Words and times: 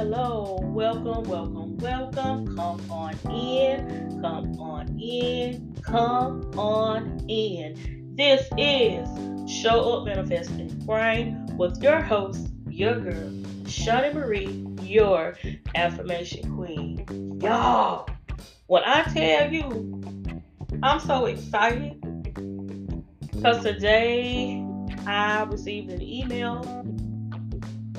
hello. 0.00 0.58
Welcome, 0.62 1.24
welcome, 1.24 1.76
welcome. 1.76 2.56
Come 2.56 2.90
on 2.90 3.14
in, 3.30 4.18
come 4.22 4.58
on 4.58 4.98
in, 4.98 5.76
come 5.82 6.50
on 6.58 7.22
in. 7.28 8.14
This 8.16 8.48
is 8.56 9.06
Show 9.46 9.92
Up, 9.92 10.06
Manifest, 10.06 10.52
and 10.52 11.58
with 11.58 11.82
your 11.82 12.00
host, 12.00 12.48
your 12.66 12.98
girl, 12.98 13.30
Shunnie 13.64 14.14
Marie, 14.14 14.66
your 14.80 15.36
affirmation 15.74 16.56
queen. 16.56 17.38
Y'all, 17.42 18.08
when 18.68 18.82
I 18.86 19.02
tell 19.02 19.52
you, 19.52 20.02
I'm 20.82 21.00
so 21.00 21.26
excited 21.26 22.00
because 23.20 23.62
today 23.62 24.64
I 25.06 25.42
received 25.42 25.90
an 25.90 26.00
email 26.00 26.62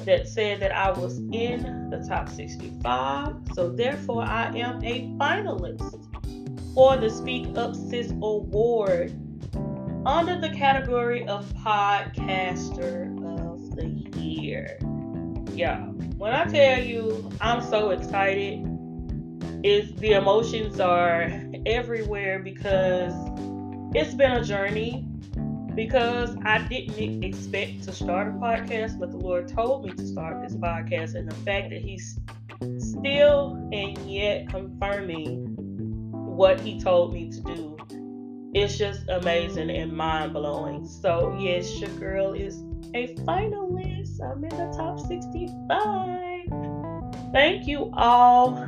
that 0.05 0.27
said 0.27 0.59
that 0.61 0.71
I 0.71 0.91
was 0.91 1.19
in 1.31 1.89
the 1.89 2.05
top 2.07 2.29
65. 2.29 3.35
So 3.53 3.69
therefore, 3.69 4.23
I 4.23 4.47
am 4.57 4.83
a 4.83 5.07
finalist 5.19 6.07
for 6.73 6.97
the 6.97 7.09
Speak 7.09 7.57
Up 7.57 7.75
Sis 7.75 8.11
Award 8.21 9.17
under 10.05 10.39
the 10.39 10.49
category 10.49 11.27
of 11.27 11.45
Podcaster 11.53 13.07
of 13.49 13.75
the 13.75 13.87
Year. 14.19 14.77
Yeah, 15.53 15.81
when 16.17 16.33
I 16.33 16.45
tell 16.45 16.83
you 16.83 17.29
I'm 17.41 17.61
so 17.61 17.91
excited, 17.91 18.67
is 19.63 19.93
the 19.95 20.13
emotions 20.13 20.79
are 20.79 21.31
everywhere 21.65 22.39
because 22.39 23.13
it's 23.93 24.15
been 24.15 24.31
a 24.31 24.43
journey 24.43 25.07
because 25.85 26.35
I 26.45 26.59
didn't 26.59 27.23
expect 27.23 27.83
to 27.85 27.91
start 27.91 28.27
a 28.27 28.31
podcast, 28.31 28.99
but 28.99 29.09
the 29.09 29.17
Lord 29.17 29.47
told 29.47 29.83
me 29.83 29.89
to 29.91 30.05
start 30.05 30.43
this 30.43 30.55
podcast, 30.55 31.15
and 31.15 31.27
the 31.29 31.35
fact 31.37 31.71
that 31.71 31.81
He's 31.81 32.19
still 32.77 33.53
and 33.73 33.97
yet 34.07 34.47
confirming 34.49 35.55
what 36.11 36.59
He 36.59 36.79
told 36.79 37.15
me 37.15 37.31
to 37.31 37.41
do, 37.41 37.77
it's 38.53 38.77
just 38.77 39.09
amazing 39.09 39.71
and 39.71 39.91
mind 39.91 40.33
blowing. 40.33 40.85
So, 40.85 41.35
yes, 41.39 41.79
your 41.79 41.89
girl 41.91 42.33
is 42.33 42.57
a 42.93 43.15
finalist. 43.25 44.21
I'm 44.21 44.43
in 44.43 44.51
the 44.51 44.71
top 44.77 44.99
65. 44.99 47.31
Thank 47.31 47.65
you 47.65 47.89
all 47.93 48.67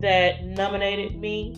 that 0.00 0.44
nominated 0.44 1.18
me. 1.18 1.56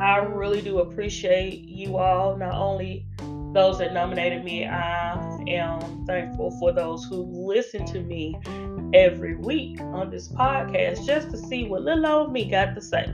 I 0.00 0.16
really 0.16 0.62
do 0.62 0.80
appreciate 0.80 1.68
you 1.68 1.98
all, 1.98 2.36
not 2.36 2.54
only 2.54 3.06
those 3.54 3.78
that 3.78 3.94
nominated 3.94 4.44
me. 4.44 4.66
I 4.66 5.14
am 5.48 6.04
thankful 6.06 6.50
for 6.58 6.72
those 6.72 7.04
who 7.04 7.22
listen 7.22 7.86
to 7.86 8.00
me 8.00 8.36
every 8.92 9.36
week 9.36 9.80
on 9.80 10.10
this 10.10 10.28
podcast 10.28 11.06
just 11.06 11.30
to 11.30 11.38
see 11.38 11.64
what 11.64 11.82
little 11.82 12.06
old 12.06 12.32
me 12.32 12.50
got 12.50 12.74
to 12.74 12.82
say. 12.82 13.06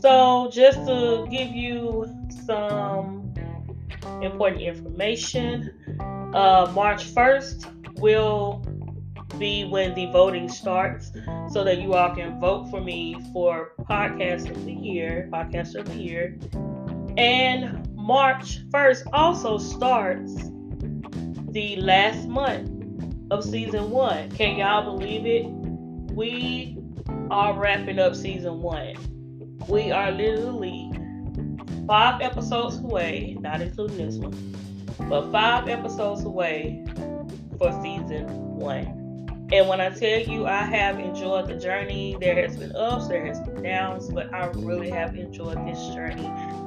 So, 0.00 0.50
just 0.52 0.78
to 0.86 1.26
give 1.30 1.48
you 1.48 2.06
some 2.44 3.32
important 4.22 4.62
information, 4.62 5.70
uh, 6.34 6.70
March 6.74 7.14
1st 7.14 8.00
will 8.00 8.64
be 9.38 9.64
when 9.64 9.94
the 9.94 10.06
voting 10.06 10.48
starts 10.48 11.12
so 11.50 11.64
that 11.64 11.80
you 11.80 11.94
all 11.94 12.14
can 12.14 12.40
vote 12.40 12.70
for 12.70 12.80
me 12.80 13.16
for 13.32 13.72
podcast 13.80 14.50
of 14.50 14.64
the 14.64 14.72
year, 14.72 15.28
podcast 15.32 15.74
of 15.74 15.86
the 15.86 15.96
year. 15.96 16.38
And 17.16 17.85
March 18.06 18.60
1st 18.70 19.02
also 19.12 19.58
starts 19.58 20.32
the 21.50 21.74
last 21.80 22.28
month 22.28 22.70
of 23.32 23.42
season 23.42 23.90
one. 23.90 24.30
Can 24.30 24.58
y'all 24.58 24.96
believe 24.96 25.26
it? 25.26 25.44
We 26.14 26.78
are 27.32 27.58
wrapping 27.58 27.98
up 27.98 28.14
season 28.14 28.62
one. 28.62 28.94
We 29.68 29.90
are 29.90 30.12
literally 30.12 30.88
five 31.88 32.20
episodes 32.20 32.78
away, 32.78 33.36
not 33.40 33.60
including 33.60 33.96
this 33.96 34.18
one, 34.18 34.54
but 35.08 35.32
five 35.32 35.66
episodes 35.66 36.22
away 36.22 36.84
for 37.58 37.72
season 37.82 38.28
one. 38.54 39.05
And 39.52 39.68
when 39.68 39.80
I 39.80 39.90
tell 39.90 40.20
you 40.20 40.46
I 40.46 40.62
have 40.62 40.98
enjoyed 40.98 41.46
the 41.46 41.54
journey, 41.54 42.16
there 42.20 42.34
has 42.34 42.56
been 42.56 42.74
ups, 42.74 43.06
there 43.06 43.24
has 43.24 43.40
been 43.40 43.62
downs, 43.62 44.10
but 44.10 44.32
I 44.34 44.48
really 44.48 44.90
have 44.90 45.14
enjoyed 45.14 45.64
this 45.66 45.78
journey 45.94 46.26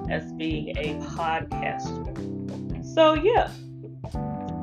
as 0.10 0.32
being 0.34 0.70
a 0.78 0.96
podcaster. 1.16 2.86
So, 2.94 3.16
yeah, 3.16 3.52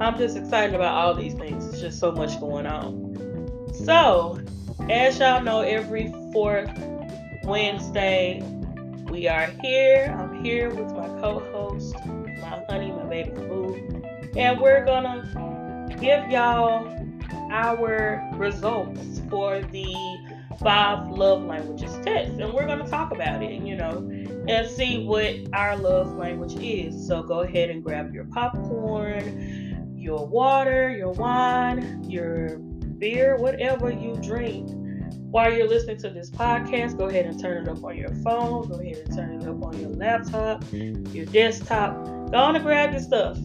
I'm 0.01 0.17
just 0.17 0.37
excited 0.37 0.75
about 0.75 0.95
all 0.95 1.15
these 1.15 1.35
things. 1.35 1.67
It's 1.67 1.81
just 1.81 1.99
so 1.99 2.11
much 2.11 2.41
going 2.41 2.67
on. 2.67 3.75
So, 3.85 4.41
as 4.89 5.19
y'all 5.19 5.43
know, 5.43 5.61
every 5.61 6.11
fourth 6.33 6.71
Wednesday, 7.45 8.43
we 9.11 9.29
are 9.29 9.47
here. 9.63 10.17
I'm 10.19 10.43
here 10.43 10.71
with 10.71 10.91
my 10.93 11.09
co 11.21 11.41
host, 11.53 11.95
my 12.07 12.65
honey, 12.69 12.93
my 12.93 13.05
baby 13.05 13.31
boo, 13.31 14.03
and 14.37 14.59
we're 14.59 14.85
gonna 14.87 15.87
give 16.01 16.31
y'all 16.31 17.06
our 17.51 18.29
results 18.35 19.21
for 19.31 19.61
the 19.61 19.95
five 20.61 21.09
love 21.09 21.43
languages 21.45 21.93
test. 22.05 22.33
And 22.33 22.53
we're 22.53 22.67
gonna 22.67 22.89
talk 22.89 23.13
about 23.13 23.43
it, 23.43 23.63
you 23.63 23.77
know 23.77 24.27
and 24.49 24.69
see 24.69 25.05
what 25.05 25.35
our 25.53 25.77
love 25.77 26.17
language 26.17 26.55
is. 26.55 27.07
So 27.07 27.23
go 27.23 27.41
ahead 27.41 27.71
and 27.71 27.83
grab 27.83 28.15
your 28.15 28.25
popcorn, 28.27 29.95
your 29.97 30.27
water, 30.27 30.91
your 30.97 31.13
wine, 31.13 32.05
your 32.09 32.59
beer, 32.59 33.37
whatever 33.37 33.91
you 33.91 34.15
drink. 34.23 34.71
While 35.31 35.53
you're 35.53 35.69
listening 35.69 35.99
to 35.99 36.11
this 36.11 36.31
podcast, 36.31 36.97
go 36.97 37.07
ahead 37.07 37.27
and 37.27 37.39
turn 37.41 37.67
it 37.67 37.69
up 37.69 37.83
on 37.85 37.97
your 37.97 38.15
phone. 38.17 38.69
Go 38.69 38.77
ahead 38.77 38.97
and 39.05 39.17
turn 39.17 39.43
it 39.43 39.49
up 39.49 39.65
on 39.65 39.79
your 39.81 39.91
laptop, 39.91 40.65
your 40.73 41.27
desktop. 41.27 42.05
Go 42.31 42.39
on 42.39 42.57
and 42.57 42.65
grab 42.65 42.93
your 42.93 43.03
stuff 43.03 43.37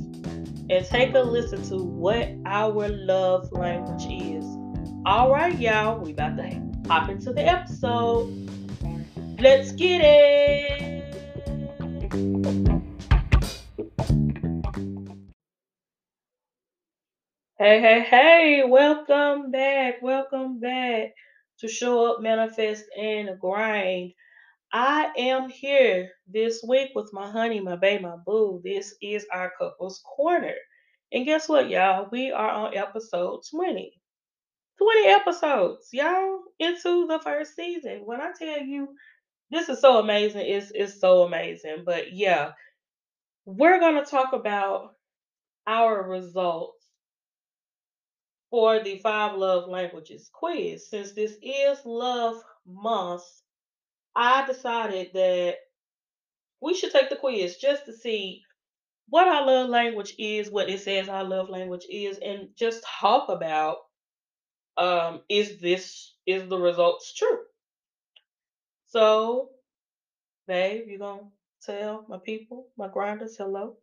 and 0.72 0.86
take 0.86 1.14
a 1.16 1.20
listen 1.20 1.62
to 1.64 1.84
what 1.84 2.30
our 2.46 2.88
love 2.88 3.52
language 3.52 4.06
is. 4.06 4.46
All 5.06 5.30
right, 5.30 5.60
y'all, 5.60 6.00
we 6.00 6.12
about 6.12 6.38
to 6.38 6.62
hop 6.88 7.10
into 7.10 7.34
the 7.34 7.46
episode. 7.46 8.30
Let's 9.38 9.74
get 9.74 10.00
it. 10.00 11.02
Hey, 17.58 17.82
hey, 17.82 18.06
hey, 18.10 18.64
welcome 18.66 19.52
back. 19.52 20.02
Welcome 20.02 20.62
back 20.62 21.10
to 21.60 21.68
Show 21.68 22.14
Up, 22.14 22.22
Manifest, 22.22 22.86
and 22.98 23.38
Grind. 23.42 24.14
I 24.74 25.12
am 25.18 25.50
here 25.50 26.12
this 26.28 26.64
week 26.68 26.92
with 26.96 27.12
my 27.14 27.30
honey, 27.30 27.60
my 27.60 27.76
baby, 27.76 28.04
my 28.04 28.16
boo. 28.26 28.62
This 28.64 28.96
is 29.02 29.26
our 29.32 29.52
couples 29.58 30.02
corner. 30.16 30.56
And 31.12 31.26
guess 31.26 31.50
what, 31.50 31.70
y'all? 31.70 32.08
We 32.12 32.32
are 32.32 32.50
on 32.50 32.78
episode 32.78 33.42
20. 33.50 33.94
20 34.78 35.08
episodes, 35.10 35.90
y'all, 35.92 36.40
into 36.60 37.08
the 37.08 37.20
first 37.24 37.56
season. 37.56 38.02
When 38.06 38.22
I 38.22 38.32
tell 38.38 38.62
you 38.62 38.96
this 39.52 39.68
is 39.68 39.82
so 39.82 40.00
amazing. 40.00 40.46
It's 40.46 40.72
it's 40.74 41.00
so 41.00 41.24
amazing. 41.24 41.84
But 41.86 42.14
yeah, 42.14 42.54
we're 43.46 43.80
gonna 43.80 44.06
talk 44.06 44.34
about 44.34 44.96
our 45.68 46.08
results 46.08 46.86
for 48.50 48.82
the 48.82 48.98
five 49.00 49.38
love 49.38 49.70
languages 49.70 50.30
quiz. 50.34 50.90
Since 50.90 51.12
this 51.12 51.38
is 51.42 51.80
love 51.86 52.42
month, 52.66 53.24
I 54.16 54.46
decided 54.46 55.12
that 55.14 55.56
we 56.62 56.74
should 56.74 56.92
take 56.92 57.10
the 57.10 57.16
quiz 57.16 57.58
just 57.58 57.86
to 57.86 57.94
see 57.94 58.44
what 59.10 59.28
our 59.28 59.46
love 59.46 59.70
language 59.70 60.16
is, 60.18 60.50
what 60.50 60.70
it 60.70 60.80
says 60.82 61.10
our 61.10 61.24
love 61.24 61.50
language 61.50 61.86
is, 61.90 62.18
and 62.20 62.50
just 62.56 62.84
talk 62.84 63.30
about 63.30 63.78
um 64.78 65.22
is 65.30 65.60
this 65.60 66.14
is 66.26 66.48
the 66.48 66.58
results 66.58 67.14
true? 67.14 67.40
So 68.88 69.50
Babe, 70.48 70.90
you 70.90 70.98
gonna 71.00 71.22
tell 71.62 72.06
my 72.10 72.18
people, 72.18 72.68
my 72.78 72.88
grinders, 72.88 73.38
hello? 73.38 73.78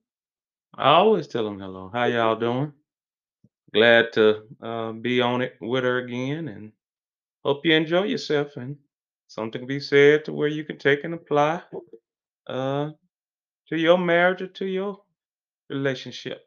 I 0.74 0.90
always 0.90 1.26
tell 1.26 1.44
them 1.44 1.58
hello. 1.58 1.88
How 1.92 2.04
y'all 2.04 2.36
doing? 2.36 2.72
Glad 3.72 4.12
to 4.14 4.42
uh, 4.60 4.92
be 4.92 5.20
on 5.20 5.40
it 5.40 5.56
with 5.60 5.84
her 5.84 5.98
again, 5.98 6.48
and 6.48 6.72
hope 7.44 7.64
you 7.64 7.74
enjoy 7.74 8.02
yourself. 8.02 8.56
And 8.56 8.76
something 9.28 9.60
to 9.60 9.66
be 9.66 9.78
said 9.78 10.24
to 10.24 10.32
where 10.32 10.48
you 10.48 10.64
can 10.64 10.78
take 10.78 11.04
and 11.04 11.14
apply 11.14 11.62
uh, 12.48 12.90
to 13.68 13.76
your 13.76 13.98
marriage 13.98 14.42
or 14.42 14.48
to 14.48 14.66
your 14.66 15.02
relationship. 15.68 16.44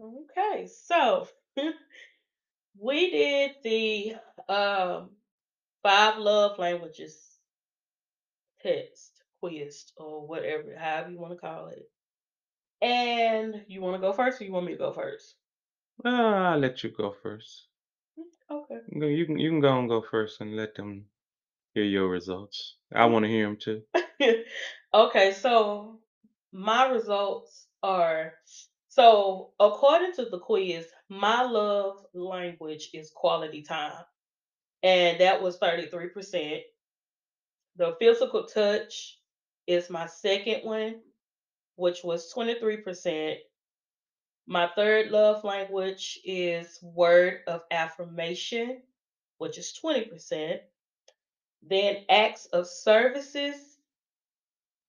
Okay, 0.00 0.68
so 0.68 1.26
we 2.78 3.10
did 3.10 3.50
the 3.64 4.16
um, 4.48 5.10
five 5.82 6.18
love 6.18 6.58
languages 6.58 7.36
test, 8.62 9.22
quiz, 9.40 9.84
or 9.96 10.26
whatever, 10.26 10.74
however 10.78 11.10
you 11.10 11.18
want 11.18 11.32
to 11.32 11.38
call 11.38 11.68
it. 11.68 11.88
And 12.82 13.64
you 13.68 13.80
want 13.80 13.96
to 13.96 14.00
go 14.00 14.12
first, 14.12 14.40
or 14.40 14.44
you 14.44 14.52
want 14.52 14.66
me 14.66 14.72
to 14.72 14.78
go 14.78 14.92
first? 14.92 15.34
Uh, 16.04 16.08
I'll 16.08 16.58
let 16.58 16.84
you 16.84 16.90
go 16.90 17.14
first. 17.22 17.68
Okay. 18.50 18.78
You 18.88 19.00
can 19.00 19.10
you 19.10 19.26
can 19.26 19.38
you 19.38 19.50
can 19.50 19.60
go 19.60 19.78
and 19.78 19.88
go 19.88 20.02
first 20.10 20.40
and 20.40 20.56
let 20.56 20.74
them 20.74 21.06
hear 21.74 21.84
your 21.84 22.08
results. 22.08 22.76
I 22.94 23.06
want 23.06 23.24
to 23.24 23.30
hear 23.30 23.46
them 23.46 23.56
too. 23.56 23.82
okay, 24.94 25.32
so 25.32 26.00
my 26.52 26.86
results 26.88 27.66
are 27.82 28.32
so 28.88 29.50
according 29.60 30.14
to 30.14 30.24
the 30.24 30.38
quiz, 30.38 30.86
my 31.08 31.42
love 31.42 32.04
language 32.14 32.90
is 32.94 33.10
quality 33.14 33.62
time. 33.62 34.04
And 34.82 35.20
that 35.20 35.42
was 35.42 35.58
33%. 35.58 36.62
The 37.76 37.96
physical 37.98 38.44
touch 38.44 39.18
is 39.66 39.90
my 39.90 40.06
second 40.06 40.60
one, 40.62 41.00
which 41.74 42.04
was 42.04 42.32
23%. 42.32 43.36
My 44.46 44.68
third 44.76 45.10
love 45.10 45.42
language 45.42 46.20
is 46.24 46.78
word 46.82 47.40
of 47.48 47.62
affirmation, 47.70 48.80
which 49.38 49.58
is 49.58 49.78
20%. 49.84 50.60
Then 51.62 51.96
acts 52.08 52.46
of 52.46 52.68
services, 52.68 53.56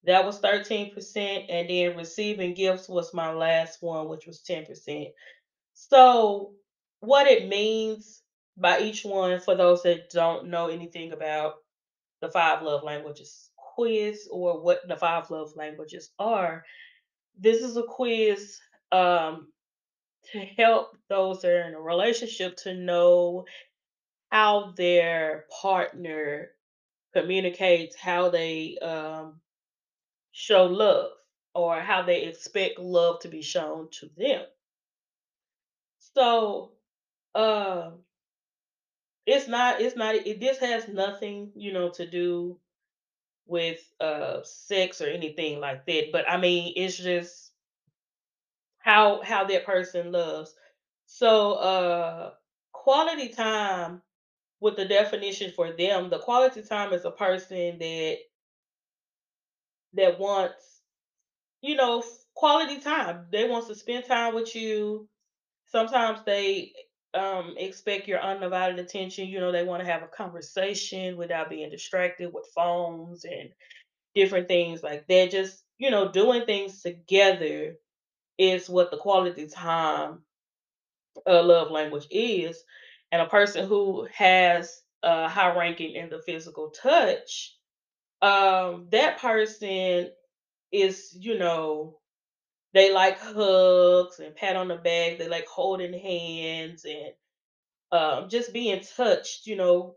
that 0.04 0.24
was 0.24 0.40
13%. 0.40 1.46
And 1.48 1.68
then 1.68 1.96
receiving 1.96 2.54
gifts 2.54 2.88
was 2.88 3.12
my 3.12 3.32
last 3.32 3.82
one, 3.82 4.08
which 4.08 4.26
was 4.26 4.42
10%. 4.48 5.08
So, 5.74 6.52
what 7.00 7.26
it 7.26 7.48
means 7.48 8.22
by 8.56 8.80
each 8.80 9.04
one, 9.04 9.40
for 9.40 9.56
those 9.56 9.82
that 9.82 10.10
don't 10.10 10.48
know 10.48 10.68
anything 10.68 11.12
about 11.12 11.56
the 12.20 12.28
five 12.28 12.62
love 12.62 12.82
languages 12.82 13.50
quiz 13.56 14.28
or 14.32 14.60
what 14.60 14.80
the 14.88 14.96
five 14.96 15.30
love 15.30 15.52
languages 15.54 16.10
are, 16.18 16.64
this 17.38 17.62
is 17.62 17.76
a 17.76 17.82
quiz 17.84 18.58
um, 18.92 19.52
to 20.32 20.40
help 20.40 20.96
those 21.08 21.42
that 21.42 21.52
are 21.52 21.68
in 21.68 21.74
a 21.74 21.80
relationship 21.80 22.56
to 22.58 22.74
know 22.74 23.44
how 24.30 24.72
their 24.76 25.46
partner 25.62 26.50
communicates, 27.14 27.96
how 27.96 28.30
they 28.30 28.78
um, 28.78 29.40
show 30.32 30.64
love, 30.66 31.12
or 31.54 31.80
how 31.80 32.02
they 32.02 32.24
expect 32.24 32.78
love 32.78 33.20
to 33.20 33.28
be 33.28 33.42
shown 33.42 33.88
to 33.90 34.10
them. 34.16 34.44
So, 36.14 36.72
um, 37.34 38.04
it's 39.26 39.46
not, 39.48 39.80
it's 39.80 39.96
not, 39.96 40.14
it, 40.14 40.40
this 40.40 40.58
has 40.58 40.88
nothing, 40.88 41.52
you 41.54 41.72
know, 41.72 41.90
to 41.90 42.06
do 42.06 42.58
with 43.46 43.80
uh 44.00 44.42
sex 44.44 45.00
or 45.00 45.06
anything 45.08 45.60
like 45.60 45.86
that. 45.86 46.12
But 46.12 46.28
I 46.30 46.36
mean, 46.38 46.72
it's 46.76 46.96
just 46.96 47.47
how 48.88 49.22
how 49.22 49.44
that 49.44 49.66
person 49.66 50.12
loves. 50.12 50.54
So, 51.06 51.54
uh, 51.54 52.32
quality 52.72 53.28
time 53.30 54.02
with 54.60 54.76
the 54.76 54.86
definition 54.86 55.52
for 55.56 55.72
them, 55.72 56.10
the 56.10 56.20
quality 56.20 56.62
time 56.62 56.92
is 56.94 57.04
a 57.04 57.12
person 57.12 57.78
that 57.78 58.18
that 59.94 60.18
wants, 60.18 60.80
you 61.62 61.76
know, 61.76 62.04
quality 62.34 62.80
time. 62.80 63.26
They 63.32 63.48
wants 63.48 63.68
to 63.68 63.74
spend 63.74 64.06
time 64.06 64.34
with 64.34 64.54
you. 64.56 65.08
Sometimes 65.66 66.20
they 66.26 66.72
um 67.14 67.56
expect 67.58 68.08
your 68.08 68.20
undivided 68.20 68.78
attention. 68.80 69.28
You 69.28 69.40
know, 69.40 69.52
they 69.52 69.64
want 69.64 69.82
to 69.84 69.90
have 69.90 70.04
a 70.04 70.08
conversation 70.08 71.16
without 71.16 71.50
being 71.50 71.70
distracted 71.70 72.32
with 72.32 72.46
phones 72.54 73.24
and 73.24 73.50
different 74.14 74.48
things 74.48 74.82
like 74.82 75.06
that. 75.08 75.30
Just, 75.30 75.64
you 75.78 75.90
know, 75.90 76.10
doing 76.12 76.46
things 76.46 76.82
together 76.82 77.76
is 78.38 78.68
what 78.70 78.90
the 78.90 78.96
quality 78.98 79.48
time 79.48 80.22
uh, 81.26 81.42
love 81.42 81.70
language 81.70 82.06
is. 82.10 82.62
And 83.12 83.22
a 83.22 83.26
person 83.26 83.66
who 83.66 84.06
has 84.14 84.82
a 85.02 85.28
high 85.28 85.56
ranking 85.56 85.94
in 85.94 86.10
the 86.10 86.20
physical 86.20 86.70
touch, 86.70 87.56
um, 88.22 88.88
that 88.92 89.18
person 89.20 90.10
is, 90.72 91.16
you 91.18 91.38
know, 91.38 91.98
they 92.74 92.92
like 92.92 93.18
hugs 93.20 94.20
and 94.20 94.34
pat 94.36 94.56
on 94.56 94.68
the 94.68 94.76
back. 94.76 95.18
They 95.18 95.28
like 95.28 95.46
holding 95.46 95.94
hands 95.98 96.86
and 96.86 97.12
um, 97.92 98.28
just 98.28 98.52
being 98.52 98.82
touched, 98.96 99.46
you 99.46 99.56
know, 99.56 99.96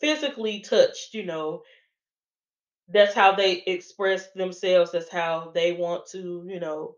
physically 0.00 0.60
touched, 0.60 1.14
you 1.14 1.24
know. 1.24 1.62
That's 2.92 3.14
how 3.14 3.34
they 3.34 3.62
express 3.62 4.30
themselves. 4.32 4.92
That's 4.92 5.08
how 5.08 5.50
they 5.54 5.72
want 5.72 6.06
to, 6.12 6.44
you 6.46 6.60
know, 6.60 6.96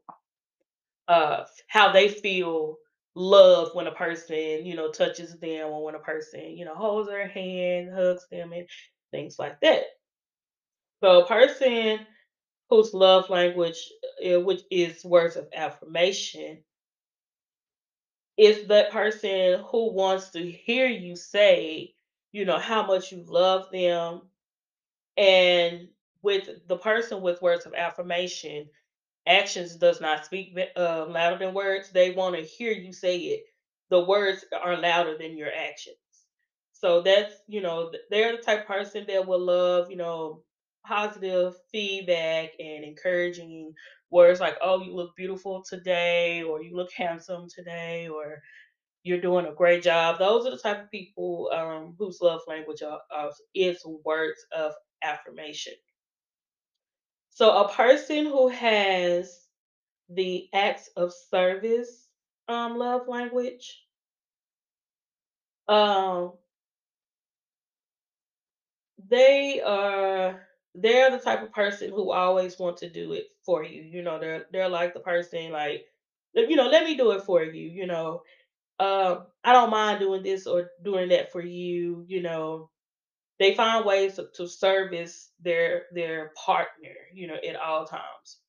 uh 1.09 1.45
how 1.69 1.93
they 1.93 2.09
feel 2.09 2.77
love 3.15 3.71
when 3.75 3.87
a 3.87 3.93
person 3.93 4.65
you 4.65 4.75
know 4.75 4.91
touches 4.91 5.39
them 5.39 5.69
or 5.69 5.85
when 5.85 5.95
a 5.95 5.99
person 6.01 6.41
you 6.57 6.65
know 6.65 6.75
holds 6.75 7.09
their 7.09 7.29
hand 7.29 7.91
hugs 7.93 8.27
them 8.31 8.53
and 8.53 8.67
things 9.11 9.39
like 9.39 9.61
that 9.61 9.83
so 11.01 11.21
a 11.23 11.27
person 11.27 12.07
whose 12.71 12.95
love 12.95 13.31
language 13.31 13.91
uh, 14.27 14.41
which 14.41 14.63
is 14.71 15.05
words 15.05 15.37
of 15.37 15.49
affirmation 15.55 16.65
is 18.37 18.67
that 18.69 18.91
person 18.91 19.63
who 19.71 19.93
wants 19.93 20.31
to 20.31 20.51
hear 20.51 20.87
you 20.87 21.17
say 21.17 21.95
you 22.33 22.45
know 22.45 22.59
how 22.59 22.87
much 22.87 23.13
you 23.13 23.23
love 23.27 23.71
them 23.71 24.23
and 25.17 25.89
with 26.23 26.49
the 26.69 26.77
person 26.77 27.21
with 27.23 27.43
words 27.43 27.67
of 27.67 27.75
affirmation 27.75 28.69
actions 29.27 29.77
does 29.77 30.01
not 30.01 30.25
speak 30.25 30.57
uh, 30.77 31.07
louder 31.09 31.39
than 31.39 31.55
words. 31.55 31.91
They 31.91 32.13
want 32.13 32.37
to 32.37 32.43
hear 32.43 32.73
you 32.73 32.93
say 32.93 33.19
it. 33.19 33.45
The 33.91 34.01
words 34.05 34.45
are 34.65 34.77
louder 34.77 35.17
than 35.19 35.37
your 35.37 35.53
actions. 35.53 35.97
So 36.73 37.03
that's 37.03 37.35
you 37.47 37.61
know 37.61 37.93
they're 38.11 38.37
the 38.37 38.43
type 38.43 38.61
of 38.63 38.67
person 38.67 39.05
that 39.09 39.27
will 39.27 39.41
love 39.45 39.91
you 39.91 39.97
know 39.97 40.43
positive 40.87 41.55
feedback 41.71 42.51
and 42.59 42.85
encouraging 42.85 43.73
words 44.11 44.41
like 44.41 44.57
oh 44.61 44.83
you 44.83 44.95
look 44.95 45.15
beautiful 45.17 45.63
today 45.69 46.43
or 46.43 46.61
you 46.63 46.75
look 46.75 46.91
handsome 46.97 47.47
today 47.55 48.09
or 48.09 48.43
you're 49.05 49.21
doing 49.21 49.47
a 49.47 49.55
great 49.55 49.83
job. 49.83 50.19
Those 50.19 50.47
are 50.47 50.51
the 50.51 50.59
type 50.59 50.85
of 50.85 50.91
people 50.91 51.51
um, 51.55 51.95
whose 51.99 52.21
love 52.21 52.41
language 52.47 52.83
are, 52.83 53.01
of 53.17 53.35
is 53.55 53.85
words 54.05 54.45
of 54.57 54.73
affirmation. 55.03 55.75
So 57.31 57.51
a 57.65 57.69
person 57.69 58.27
who 58.27 58.47
has 58.47 59.49
the 60.09 60.49
acts 60.53 60.89
of 60.97 61.13
service 61.13 62.09
um 62.49 62.77
love 62.79 63.09
language 63.09 63.85
um 65.69 66.33
they 69.09 69.61
are 69.61 70.47
they're 70.75 71.11
the 71.11 71.19
type 71.19 71.43
of 71.43 71.53
person 71.53 71.91
who 71.91 72.11
always 72.11 72.59
want 72.59 72.77
to 72.79 72.89
do 72.89 73.13
it 73.13 73.27
for 73.45 73.65
you 73.65 73.83
you 73.83 74.03
know 74.03 74.19
they're 74.19 74.47
they're 74.53 74.69
like 74.69 74.95
the 74.95 75.01
person 75.01 75.51
like 75.53 75.85
you 76.35 76.57
know 76.57 76.69
let 76.69 76.85
me 76.85 76.97
do 76.97 77.11
it 77.13 77.23
for 77.23 77.43
you 77.43 77.69
you 77.69 77.87
know 77.87 78.23
um 78.81 79.27
i 79.45 79.53
don't 79.53 79.71
mind 79.71 80.01
doing 80.01 80.23
this 80.23 80.47
or 80.47 80.71
doing 80.85 81.11
that 81.11 81.33
for 81.33 81.43
you 81.43 82.05
you 82.09 82.23
know 82.23 82.71
they 83.43 83.55
find 83.55 83.85
ways 83.87 84.17
to, 84.17 84.29
to 84.37 84.49
service 84.49 85.33
their 85.41 85.87
their 85.93 86.33
partner 86.37 86.95
you 87.15 87.27
know 87.29 87.37
at 87.37 87.57
all 87.57 87.87
times 87.87 88.41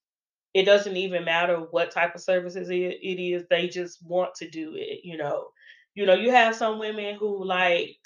It 0.53 0.65
doesn't 0.65 0.97
even 0.97 1.25
matter 1.25 1.57
what 1.71 1.91
type 1.91 2.15
of 2.15 2.21
services 2.21 2.69
it 2.69 2.75
it 3.01 3.19
is, 3.21 3.45
they 3.49 3.67
just 3.69 4.05
want 4.05 4.35
to 4.35 4.49
do 4.49 4.75
it, 4.75 5.01
you 5.03 5.17
know. 5.17 5.49
You 5.95 6.05
know, 6.07 6.15
you 6.15 6.31
have 6.31 6.55
some 6.55 6.79
women 6.79 7.15
who 7.17 7.45
like, 7.45 7.97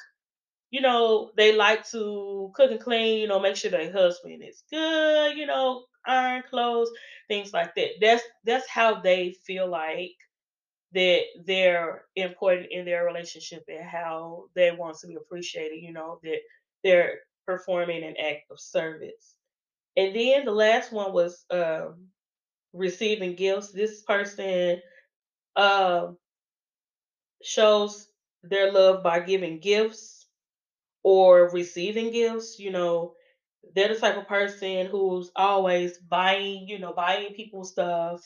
you 0.71 0.81
know, 0.81 1.31
they 1.37 1.55
like 1.55 1.87
to 1.91 2.51
cook 2.55 2.71
and 2.71 2.79
clean, 2.81 3.19
you 3.21 3.27
know, 3.27 3.39
make 3.39 3.55
sure 3.55 3.71
their 3.71 3.91
husband 3.91 4.43
is 4.43 4.63
good, 4.69 5.37
you 5.37 5.45
know, 5.45 5.85
iron 6.05 6.43
clothes, 6.49 6.91
things 7.29 7.53
like 7.53 7.75
that. 7.75 7.91
That's 8.01 8.23
that's 8.43 8.67
how 8.69 9.01
they 9.01 9.33
feel 9.45 9.67
like 9.69 10.11
that 10.93 11.21
they're 11.45 12.05
important 12.15 12.67
in 12.71 12.85
their 12.85 13.05
relationship 13.05 13.63
and 13.67 13.85
how 13.87 14.45
they 14.55 14.71
want 14.71 14.97
to 14.99 15.07
be 15.07 15.15
appreciated, 15.15 15.81
you 15.81 15.93
know, 15.93 16.19
that 16.23 16.39
they're 16.87 17.19
performing 17.47 18.03
an 18.03 18.15
act 18.17 18.51
of 18.51 18.61
service. 18.61 19.35
And 19.97 20.15
then 20.15 20.45
the 20.45 20.51
last 20.51 20.91
one 20.91 21.13
was 21.13 21.45
um 21.51 22.07
receiving 22.73 23.35
gifts. 23.35 23.71
This 23.71 24.03
person 24.03 24.81
um 25.55 26.17
shows 27.43 28.07
their 28.43 28.71
love 28.71 29.03
by 29.03 29.19
giving 29.19 29.59
gifts 29.59 30.27
or 31.03 31.49
receiving 31.51 32.11
gifts. 32.11 32.59
You 32.59 32.71
know, 32.71 33.15
they're 33.75 33.93
the 33.93 33.99
type 33.99 34.17
of 34.17 34.27
person 34.27 34.87
who's 34.87 35.31
always 35.35 35.99
buying, 35.99 36.67
you 36.67 36.79
know, 36.79 36.93
buying 36.93 37.33
people 37.33 37.65
stuff 37.65 38.21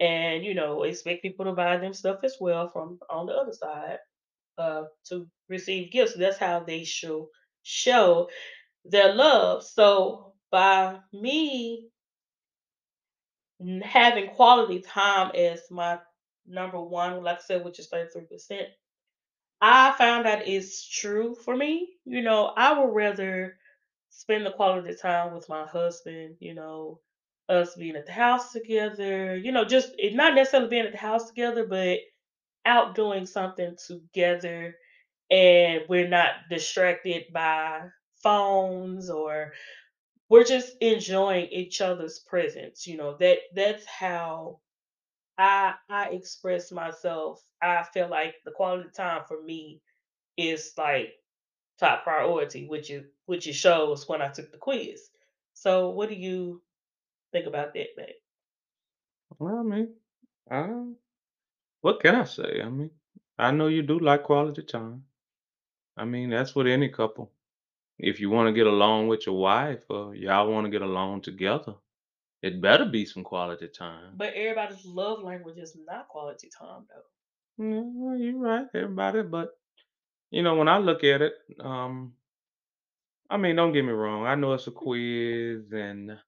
and, 0.00 0.44
you 0.44 0.54
know, 0.54 0.84
expect 0.84 1.22
people 1.22 1.46
to 1.46 1.52
buy 1.52 1.78
them 1.78 1.94
stuff 1.94 2.20
as 2.24 2.36
well 2.40 2.70
from 2.70 3.00
on 3.10 3.26
the 3.26 3.34
other 3.34 3.52
side 3.52 3.98
uh, 4.58 4.84
to 5.08 5.28
receive 5.48 5.92
gifts. 5.92 6.14
That's 6.16 6.38
how 6.38 6.60
they 6.60 6.84
show 6.84 7.28
show 7.62 8.28
their 8.84 9.14
love. 9.14 9.64
So 9.64 10.34
by 10.50 10.98
me 11.12 11.88
having 13.82 14.28
quality 14.28 14.80
time 14.80 15.30
as 15.34 15.62
my 15.70 15.98
number 16.46 16.80
one, 16.80 17.22
like 17.22 17.38
I 17.38 17.42
said, 17.42 17.64
which 17.64 17.78
is 17.78 17.88
33%. 17.88 18.66
I 19.60 19.92
found 19.92 20.26
that 20.26 20.48
it's 20.48 20.88
true 20.88 21.36
for 21.36 21.56
me. 21.56 21.88
You 22.04 22.22
know, 22.22 22.52
I 22.56 22.78
would 22.78 22.92
rather 22.92 23.56
spend 24.10 24.44
the 24.44 24.50
quality 24.50 24.94
time 24.94 25.34
with 25.34 25.48
my 25.48 25.66
husband, 25.66 26.36
you 26.40 26.54
know, 26.54 27.00
us 27.48 27.76
being 27.76 27.96
at 27.96 28.06
the 28.06 28.12
house 28.12 28.52
together, 28.52 29.36
you 29.36 29.52
know, 29.52 29.64
just 29.64 29.92
not 29.98 30.34
necessarily 30.34 30.68
being 30.68 30.86
at 30.86 30.92
the 30.92 30.98
house 30.98 31.28
together, 31.28 31.66
but 31.66 31.98
out 32.66 32.94
doing 32.94 33.26
something 33.26 33.76
together 33.86 34.74
and 35.32 35.84
we're 35.88 36.08
not 36.08 36.32
distracted 36.50 37.24
by 37.32 37.88
phones 38.22 39.10
or 39.10 39.54
we're 40.28 40.44
just 40.44 40.76
enjoying 40.80 41.48
each 41.48 41.80
other's 41.80 42.20
presence. 42.20 42.86
You 42.86 42.98
know, 42.98 43.16
that 43.18 43.38
that's 43.54 43.86
how 43.86 44.60
I 45.38 45.74
I 45.88 46.10
express 46.10 46.72
myself. 46.72 47.42
I 47.62 47.84
feel 47.84 48.08
like 48.08 48.36
the 48.44 48.52
quality 48.52 48.90
time 48.94 49.24
for 49.28 49.42
me 49.42 49.82
is 50.36 50.74
like 50.78 51.14
top 51.78 52.04
priority, 52.04 52.66
which 52.68 52.90
is 52.90 53.04
which 53.26 53.46
it 53.48 53.54
shows 53.54 54.08
when 54.08 54.22
I 54.22 54.28
took 54.30 54.52
the 54.52 54.58
quiz. 54.58 55.10
So 55.54 55.90
what 55.90 56.10
do 56.10 56.16
you 56.16 56.62
think 57.32 57.46
about 57.46 57.74
that, 57.74 57.88
babe? 57.96 58.16
Well, 59.38 59.58
I 59.58 59.62
mean, 59.62 59.96
uh, 60.50 60.84
what 61.82 62.00
can 62.00 62.14
I 62.16 62.24
say? 62.24 62.62
I 62.62 62.68
mean, 62.70 62.90
I 63.38 63.50
know 63.52 63.68
you 63.68 63.82
do 63.82 63.98
like 63.98 64.24
quality 64.24 64.62
time. 64.62 65.06
I 65.96 66.04
mean, 66.04 66.30
that's 66.30 66.54
with 66.54 66.66
any 66.66 66.88
couple. 66.88 67.32
If 67.98 68.20
you 68.20 68.30
want 68.30 68.48
to 68.48 68.52
get 68.52 68.66
along 68.66 69.08
with 69.08 69.26
your 69.26 69.38
wife 69.38 69.84
or 69.90 70.14
y'all 70.14 70.50
want 70.50 70.64
to 70.66 70.70
get 70.70 70.82
along 70.82 71.22
together, 71.22 71.74
it 72.42 72.60
better 72.60 72.86
be 72.86 73.04
some 73.06 73.24
quality 73.24 73.68
time. 73.68 74.16
But 74.16 74.34
everybody's 74.34 74.84
love 74.84 75.22
language 75.22 75.58
is 75.58 75.76
not 75.76 76.08
quality 76.08 76.48
time 76.48 76.86
though. 76.88 77.02
Yeah, 77.58 78.16
you're 78.16 78.38
right, 78.38 78.66
everybody. 78.74 79.22
But 79.22 79.58
you 80.30 80.42
know, 80.42 80.56
when 80.56 80.68
I 80.68 80.78
look 80.78 81.04
at 81.04 81.22
it, 81.22 81.34
um, 81.60 82.14
I 83.30 83.36
mean, 83.36 83.56
don't 83.56 83.72
get 83.72 83.84
me 83.84 83.92
wrong. 83.92 84.26
I 84.26 84.34
know 84.34 84.52
it's 84.52 84.66
a 84.68 84.70
quiz, 84.70 85.72
and 85.72 86.18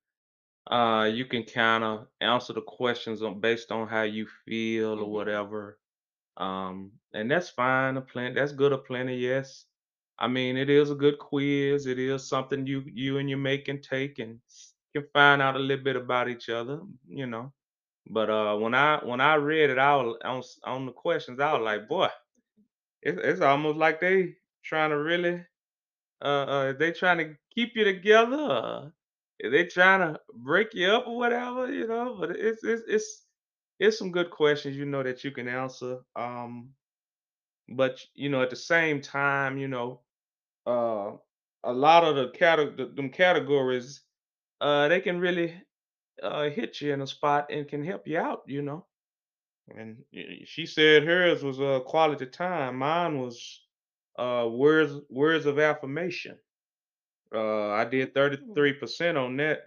uh, 0.70 1.10
you 1.12 1.24
can 1.26 1.44
kind 1.44 1.84
of 1.84 2.08
answer 2.20 2.52
the 2.52 2.62
questions 2.62 3.22
on 3.22 3.40
based 3.40 3.70
on 3.72 3.88
how 3.88 4.02
you 4.02 4.26
feel 4.26 5.00
or 5.00 5.06
hmm 5.06 5.10
whatever. 5.10 5.78
Um, 6.36 6.92
and 7.14 7.30
that's 7.30 7.48
fine. 7.50 7.96
A 7.96 8.00
plan 8.02 8.34
That's 8.34 8.52
good. 8.52 8.72
A 8.72 8.78
plenty. 8.78 9.16
Yes. 9.16 9.66
I 10.18 10.28
mean, 10.28 10.56
it 10.56 10.70
is 10.70 10.90
a 10.90 10.94
good 10.94 11.18
quiz. 11.18 11.86
It 11.86 11.98
is 11.98 12.28
something 12.28 12.66
you 12.66 12.84
you 12.92 13.18
and 13.18 13.28
your 13.28 13.38
mate 13.38 13.64
can 13.66 13.80
take 13.80 14.18
and 14.18 14.40
can 14.94 15.04
find 15.12 15.42
out 15.42 15.56
a 15.56 15.58
little 15.58 15.84
bit 15.84 15.96
about 15.96 16.28
each 16.28 16.48
other. 16.48 16.80
You 17.08 17.26
know. 17.26 17.52
But 18.08 18.30
uh, 18.30 18.56
when 18.56 18.74
I 18.74 19.04
when 19.04 19.20
I 19.20 19.34
read 19.36 19.70
it 19.70 19.78
out 19.78 20.16
on 20.24 20.42
on 20.64 20.86
the 20.86 20.92
questions, 20.92 21.40
I 21.40 21.52
was 21.54 21.62
like, 21.62 21.88
boy, 21.88 22.08
it's 23.02 23.18
it's 23.22 23.40
almost 23.40 23.76
like 23.78 24.00
they 24.00 24.34
trying 24.64 24.90
to 24.90 24.98
really 24.98 25.44
uh, 26.22 26.26
uh 26.26 26.72
they 26.74 26.92
trying 26.92 27.18
to 27.18 27.34
keep 27.54 27.72
you 27.76 27.84
together. 27.84 28.36
Uh, 28.36 28.88
they 29.50 29.66
trying 29.66 30.00
to 30.00 30.20
break 30.34 30.74
you 30.74 30.88
up 30.88 31.06
or 31.06 31.16
whatever, 31.18 31.72
you 31.72 31.86
know. 31.88 32.16
But 32.20 32.32
it's 32.32 32.64
it's 32.64 32.82
it's 32.88 33.23
it's 33.78 33.98
some 33.98 34.12
good 34.12 34.30
questions, 34.30 34.76
you 34.76 34.86
know, 34.86 35.02
that 35.02 35.24
you 35.24 35.30
can 35.32 35.48
answer. 35.48 36.00
Um, 36.16 36.74
but 37.68 38.00
you 38.14 38.28
know, 38.28 38.42
at 38.42 38.50
the 38.50 38.56
same 38.56 39.00
time, 39.00 39.58
you 39.58 39.68
know, 39.68 40.00
uh, 40.66 41.12
a 41.64 41.72
lot 41.72 42.04
of 42.04 42.16
the 42.16 42.30
cate- 42.30 42.96
them 42.96 43.10
categories, 43.10 44.02
uh, 44.60 44.88
they 44.88 45.00
can 45.00 45.20
really 45.20 45.54
uh 46.22 46.50
hit 46.50 46.80
you 46.80 46.92
in 46.92 47.02
a 47.02 47.06
spot 47.06 47.46
and 47.50 47.68
can 47.68 47.84
help 47.84 48.06
you 48.06 48.18
out, 48.18 48.42
you 48.46 48.62
know. 48.62 48.86
And 49.74 50.04
she 50.44 50.66
said 50.66 51.04
hers 51.04 51.42
was 51.44 51.60
uh, 51.60 51.80
quality 51.80 52.26
time. 52.26 52.76
Mine 52.78 53.18
was 53.20 53.66
uh, 54.18 54.48
words 54.50 54.94
words 55.10 55.46
of 55.46 55.58
affirmation. 55.58 56.38
Uh, 57.34 57.70
I 57.70 57.84
did 57.84 58.14
Mm. 58.40 58.60
33% 58.64 59.18
on 59.18 59.36
that. 59.38 59.60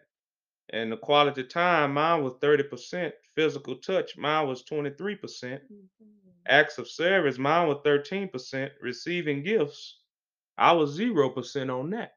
And 0.69 0.91
the 0.91 0.97
quality 0.97 1.43
time, 1.43 1.93
mine 1.93 2.23
was 2.23 2.33
30%. 2.41 3.13
Physical 3.35 3.75
touch, 3.77 4.17
mine 4.17 4.47
was 4.47 4.63
23%. 4.63 5.61
Mhm. 5.71 5.87
Acts 6.47 6.77
of 6.77 6.87
service, 6.89 7.37
mine 7.37 7.67
was 7.67 7.77
13%. 7.83 8.71
Receiving 8.81 9.43
gifts, 9.43 9.99
I 10.57 10.71
was 10.73 10.91
0% 10.97 11.69
on 11.71 11.89
that. 11.91 12.13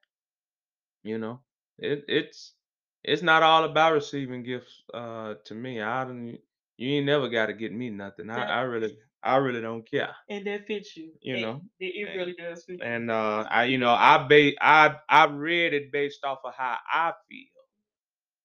You 1.02 1.18
know, 1.18 1.40
it, 1.78 2.04
it's 2.08 2.54
it's 3.02 3.22
not 3.22 3.42
all 3.42 3.64
about 3.64 3.94
receiving 3.94 4.42
gifts. 4.42 4.82
Uh, 4.92 5.34
to 5.46 5.54
me, 5.54 5.80
I 5.80 6.04
don't. 6.04 6.38
You 6.76 6.90
ain't 6.96 7.06
never 7.06 7.28
got 7.28 7.46
to 7.46 7.52
get 7.54 7.72
me 7.72 7.90
nothing. 7.90 8.30
I, 8.30 8.44
I 8.44 8.60
really, 8.62 8.96
I 9.22 9.36
really 9.36 9.60
don't 9.60 9.88
care. 9.88 10.14
and 10.28 10.46
that 10.46 10.66
fits 10.66 10.96
you. 10.96 11.12
You 11.22 11.40
know, 11.40 11.62
it 11.78 11.86
it 11.94 12.16
really 12.16 12.34
does 12.34 12.64
fit 12.64 12.78
you. 12.78 12.84
and 12.84 13.10
uh, 13.10 13.46
I, 13.50 13.64
you 13.64 13.78
know, 13.78 13.92
I 13.92 14.26
ba- 14.28 14.62
I 14.62 14.96
I 15.08 15.26
read 15.26 15.72
it 15.74 15.92
based 15.92 16.24
off 16.24 16.40
of 16.44 16.54
how 16.54 16.76
I 16.92 17.12
feel. 17.28 17.59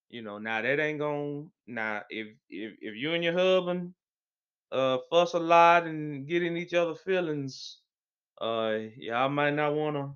You 0.10 0.22
know, 0.22 0.38
now 0.40 0.62
that 0.62 0.80
ain't 0.80 1.00
gon' 1.00 1.52
now 1.68 2.04
if 2.10 2.28
if 2.50 2.74
if 2.82 2.96
you 2.96 3.14
and 3.14 3.24
your 3.24 3.34
husband 3.34 3.94
uh 4.72 5.00
fuss 5.10 5.34
a 5.34 5.40
lot 5.40 5.88
and 5.88 6.28
get 6.28 6.44
in 6.44 6.58
each 6.58 6.74
other 6.74 6.96
feelings, 6.96 7.82
uh 8.42 8.78
y'all 8.98 9.30
might 9.30 9.54
not 9.56 9.74
wanna 9.76 10.16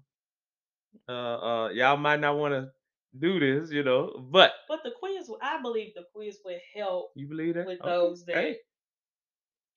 uh 1.07 1.11
uh 1.11 1.69
y'all 1.69 1.97
might 1.97 2.19
not 2.19 2.37
wanna 2.37 2.71
do 3.17 3.39
this, 3.39 3.71
you 3.71 3.83
know. 3.83 4.13
But 4.31 4.53
But 4.67 4.83
the 4.83 4.91
quiz, 4.91 5.31
I 5.41 5.61
believe 5.61 5.93
the 5.95 6.05
quiz 6.13 6.39
will 6.45 6.59
help 6.75 7.11
you 7.15 7.27
believe 7.27 7.55
that? 7.55 7.67
with 7.67 7.79
Okay. 7.79 7.89
those 7.89 8.25
that 8.25 8.35
Hey. 8.37 8.57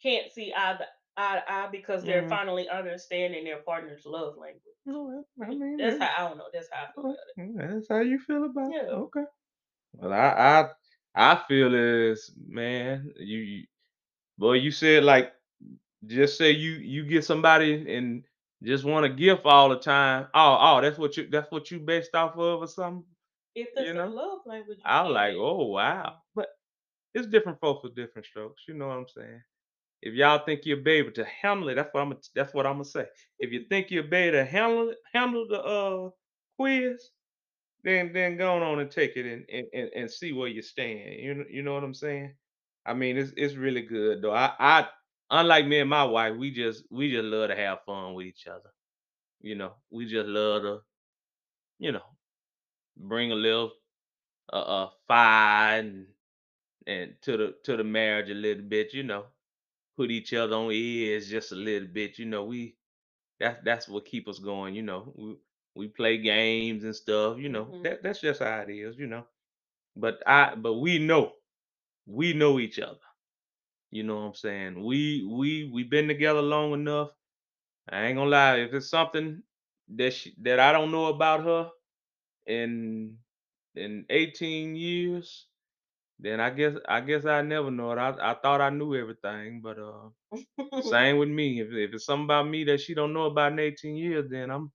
can't 0.02 0.30
see 0.32 0.52
eye 0.54 0.76
to 0.78 0.86
eye, 1.16 1.36
to 1.36 1.52
eye 1.52 1.68
because 1.70 2.04
they're 2.04 2.22
Mm. 2.22 2.28
finally 2.28 2.68
understanding 2.68 3.44
their 3.44 3.62
partner's 3.62 4.04
love 4.04 4.36
language. 4.36 4.62
I 5.42 5.46
mean 5.54 5.76
That's 5.78 5.98
that, 5.98 6.10
how 6.10 6.26
I 6.26 6.28
don't 6.28 6.38
know. 6.38 6.48
That's 6.52 6.68
how 6.72 6.84
I 6.84 6.92
feel 6.92 7.04
about 7.04 7.16
it. 7.28 7.56
that's 7.72 7.88
how 7.88 8.00
you 8.00 8.18
feel 8.18 8.44
about 8.44 8.70
it. 8.72 8.84
Yeah. 8.84 8.90
Okay. 8.92 9.24
Well 9.94 10.12
I 10.12 10.70
I 11.16 11.32
I 11.32 11.42
feel 11.48 11.74
is 11.74 12.32
man, 12.46 13.12
you, 13.18 13.38
you 13.38 13.66
boy, 14.38 14.54
you 14.54 14.70
said 14.72 15.04
like 15.04 15.32
Just 16.06 16.38
say 16.38 16.52
you 16.52 16.72
you 16.72 17.06
get 17.06 17.24
somebody 17.24 17.94
and 17.96 18.24
just 18.62 18.84
want 18.84 19.06
a 19.06 19.10
gift 19.10 19.46
all 19.46 19.68
the 19.70 19.78
time. 19.80 20.28
Oh, 20.34 20.58
oh, 20.60 20.80
that's 20.82 20.98
what 20.98 21.16
you 21.16 21.28
that's 21.28 21.50
what 21.52 21.70
you 21.70 21.80
based 21.80 22.14
off 22.14 22.34
of 22.38 22.62
or 22.62 22.68
something, 22.68 23.04
If 23.54 23.68
you 23.76 23.76
that's 23.76 23.92
their 23.94 24.06
know? 24.06 24.08
love 24.08 24.40
language, 24.46 24.80
I 24.84 25.02
was 25.02 25.12
like, 25.14 25.34
oh 25.36 25.66
wow. 25.66 26.18
But 26.34 26.48
it's 27.14 27.26
different 27.28 27.60
folks 27.60 27.82
with 27.84 27.94
different 27.96 28.26
strokes. 28.26 28.64
You 28.68 28.74
know 28.74 28.88
what 28.88 28.98
I'm 28.98 29.08
saying? 29.08 29.42
If 30.02 30.14
y'all 30.14 30.44
think 30.44 30.64
you'll 30.64 30.82
be 30.82 30.92
able 30.92 31.12
to 31.12 31.24
handle 31.24 31.68
it, 31.70 31.76
that's 31.76 31.92
what 31.94 32.02
I'm 32.02 32.18
that's 32.34 32.54
what 32.54 32.66
I'm 32.66 32.74
gonna 32.74 32.84
say. 32.84 33.06
If 33.38 33.52
you 33.52 33.66
think 33.68 33.90
you'll 33.90 34.08
be 34.08 34.16
able 34.16 34.38
to 34.38 34.44
handle 34.44 34.90
it, 34.90 34.98
handle 35.14 35.46
the 35.48 35.62
uh 35.62 36.10
quiz, 36.58 37.10
then 37.84 38.12
then 38.12 38.36
go 38.36 38.62
on 38.62 38.80
and 38.80 38.90
take 38.90 39.16
it 39.16 39.26
and 39.26 39.44
and, 39.72 39.90
and, 39.94 40.10
see 40.10 40.32
where 40.32 40.48
you 40.48 40.62
stand. 40.62 41.14
You 41.18 41.34
know, 41.34 41.44
you 41.50 41.62
know 41.62 41.74
what 41.74 41.84
I'm 41.84 41.94
saying? 41.94 42.34
I 42.86 42.94
mean, 42.94 43.16
it's 43.16 43.32
it's 43.36 43.54
really 43.54 43.82
good 43.82 44.22
though. 44.22 44.34
I 44.34 44.52
I 44.58 44.88
unlike 45.30 45.66
me 45.66 45.80
and 45.80 45.90
my 45.90 46.04
wife, 46.04 46.36
we 46.36 46.50
just 46.50 46.84
we 46.90 47.10
just 47.10 47.24
love 47.24 47.48
to 47.48 47.56
have 47.56 47.84
fun 47.84 48.14
with 48.14 48.26
each 48.26 48.46
other. 48.46 48.70
You 49.40 49.56
know, 49.56 49.72
we 49.90 50.06
just 50.06 50.28
love 50.28 50.62
to 50.62 50.78
you 51.78 51.92
know 51.92 52.04
bring 52.96 53.32
a 53.32 53.36
little 53.36 53.72
uh, 54.52 54.56
uh 54.56 54.90
fire 55.08 55.80
and 55.80 56.06
and 56.86 57.14
to 57.22 57.36
the 57.36 57.54
to 57.64 57.76
the 57.76 57.84
marriage 57.84 58.30
a 58.30 58.34
little 58.34 58.64
bit. 58.64 58.94
You 58.94 59.02
know, 59.02 59.24
put 59.96 60.10
each 60.10 60.32
other 60.34 60.54
on 60.54 60.70
edge 60.72 61.28
just 61.28 61.52
a 61.52 61.56
little 61.56 61.88
bit. 61.88 62.18
You 62.18 62.26
know, 62.26 62.44
we 62.44 62.76
that's 63.40 63.58
that's 63.64 63.88
what 63.88 64.04
keep 64.04 64.28
us 64.28 64.38
going. 64.38 64.74
You 64.74 64.82
know, 64.82 65.12
we 65.16 65.36
we 65.74 65.88
play 65.88 66.18
games 66.18 66.84
and 66.84 66.94
stuff. 66.94 67.38
You 67.38 67.48
know, 67.48 67.72
hmm 67.72 67.82
that 67.82 68.02
that's 68.02 68.20
just 68.20 68.42
how 68.42 68.60
it 68.60 68.70
is. 68.72 68.96
You 68.98 69.06
know. 69.06 69.24
But 69.96 70.22
I 70.26 70.54
but 70.56 70.74
we 70.74 70.98
know, 70.98 71.32
we 72.06 72.32
know 72.34 72.58
each 72.60 72.78
other. 72.78 72.98
You 73.90 74.02
know 74.04 74.16
what 74.16 74.22
I'm 74.28 74.34
saying? 74.34 74.84
We 74.84 75.24
we 75.30 75.70
we 75.72 75.84
been 75.84 76.08
together 76.08 76.42
long 76.42 76.72
enough. 76.72 77.10
I 77.88 78.06
ain't 78.06 78.16
gonna 78.16 78.30
lie, 78.30 78.56
if 78.58 78.72
it's 78.74 78.88
something 78.90 79.42
that 79.96 80.12
she, 80.12 80.34
that 80.42 80.60
I 80.60 80.72
don't 80.72 80.90
know 80.92 81.06
about 81.06 81.44
her 81.44 81.70
in 82.46 83.18
in 83.74 84.06
18 84.10 84.76
years, 84.76 85.46
then 86.18 86.40
I 86.40 86.50
guess 86.50 86.76
I 86.88 87.00
guess 87.00 87.26
I 87.26 87.42
never 87.42 87.70
know 87.70 87.92
it. 87.92 87.98
I 87.98 88.32
I 88.32 88.34
thought 88.34 88.60
I 88.60 88.70
knew 88.70 88.94
everything, 88.96 89.60
but 89.62 89.78
uh 89.78 90.10
same 90.80 91.18
with 91.18 91.28
me. 91.28 91.60
If 91.60 91.68
if 91.72 91.94
it's 91.94 92.06
something 92.06 92.24
about 92.24 92.48
me 92.48 92.64
that 92.64 92.80
she 92.80 92.94
don't 92.94 93.12
know 93.14 93.26
about 93.26 93.52
in 93.52 93.58
18 93.60 93.96
years, 93.96 94.30
then 94.30 94.50
I'm 94.50 94.72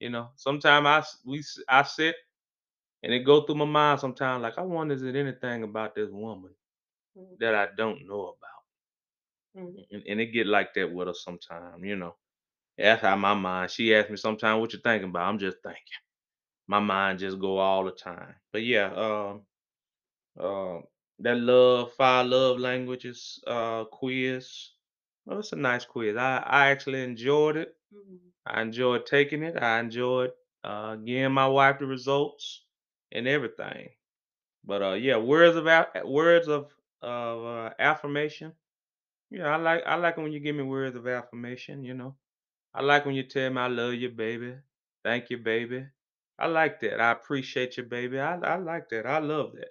you 0.00 0.10
know, 0.10 0.30
sometimes 0.36 0.86
I 0.86 1.02
we 1.26 1.42
I 1.68 1.82
sit 1.84 2.16
and 3.02 3.12
it 3.14 3.20
go 3.20 3.42
through 3.42 3.56
my 3.56 3.64
mind 3.66 4.00
sometimes 4.00 4.42
like 4.42 4.58
I 4.58 4.62
wonder 4.62 4.94
is 4.94 5.02
it 5.02 5.16
anything 5.16 5.62
about 5.64 5.94
this 5.94 6.10
woman 6.10 6.52
that 7.38 7.54
I 7.54 7.68
don't 7.76 8.06
know 8.06 8.22
about. 8.28 8.62
And, 9.54 10.02
and 10.08 10.20
it 10.20 10.26
get 10.26 10.46
like 10.46 10.74
that 10.74 10.92
with 10.92 11.08
her 11.08 11.14
sometimes, 11.14 11.82
you 11.82 11.96
know. 11.96 12.16
That's 12.78 13.02
how 13.02 13.16
my 13.16 13.34
mind. 13.34 13.70
She 13.70 13.94
asked 13.94 14.10
me 14.10 14.16
sometimes 14.16 14.60
"What 14.60 14.72
you 14.72 14.80
thinking 14.80 15.10
about?" 15.10 15.28
I'm 15.28 15.38
just 15.38 15.58
thinking. 15.62 15.82
My 16.68 16.80
mind 16.80 17.20
just 17.20 17.40
go 17.40 17.58
all 17.58 17.84
the 17.84 17.92
time. 17.92 18.34
But 18.52 18.64
yeah, 18.64 18.92
um, 18.94 19.46
um, 20.44 20.84
that 21.20 21.36
love 21.38 21.92
five 21.94 22.26
love 22.26 22.58
languages 22.58 23.42
uh 23.46 23.84
quiz. 23.84 24.72
Well, 25.26 25.40
it's 25.40 25.52
a 25.52 25.56
nice 25.56 25.84
quiz. 25.84 26.16
I 26.16 26.38
I 26.38 26.68
actually 26.68 27.02
enjoyed 27.02 27.56
it. 27.56 27.76
Mhm. 27.92 28.32
I 28.46 28.62
enjoyed 28.62 29.06
taking 29.06 29.42
it. 29.42 29.56
I 29.62 29.80
enjoyed 29.80 30.32
uh 30.64 30.96
giving 30.96 31.32
my 31.32 31.48
wife 31.48 31.78
the 31.80 31.86
results 31.86 32.64
and 33.12 33.28
everything. 33.28 33.90
But 34.64 34.82
uh 34.82 34.92
yeah, 34.94 35.18
words 35.18 35.56
of 35.56 35.66
words 36.06 36.48
of 36.48 36.74
of 37.02 37.44
uh, 37.44 37.70
affirmation. 37.78 38.54
Yeah, 39.30 39.48
I 39.48 39.56
like 39.56 39.82
I 39.86 39.96
like 39.96 40.16
when 40.16 40.32
you 40.32 40.40
give 40.40 40.56
me 40.56 40.62
words 40.62 40.96
of 40.96 41.06
affirmation, 41.06 41.84
you 41.84 41.94
know. 41.94 42.16
I 42.74 42.82
like 42.82 43.06
when 43.06 43.14
you 43.16 43.24
tell 43.24 43.50
me 43.50 43.60
I 43.60 43.68
love 43.68 43.94
you, 43.94 44.10
baby. 44.10 44.56
Thank 45.04 45.30
you, 45.30 45.38
baby. 45.38 45.86
I 46.38 46.46
like 46.48 46.80
that. 46.80 47.00
I 47.00 47.12
appreciate 47.12 47.76
you, 47.78 47.84
baby. 47.84 48.20
I 48.20 48.36
I 48.36 48.56
like 48.56 48.88
that. 48.90 49.06
I 49.06 49.18
love 49.20 49.54
that. 49.54 49.70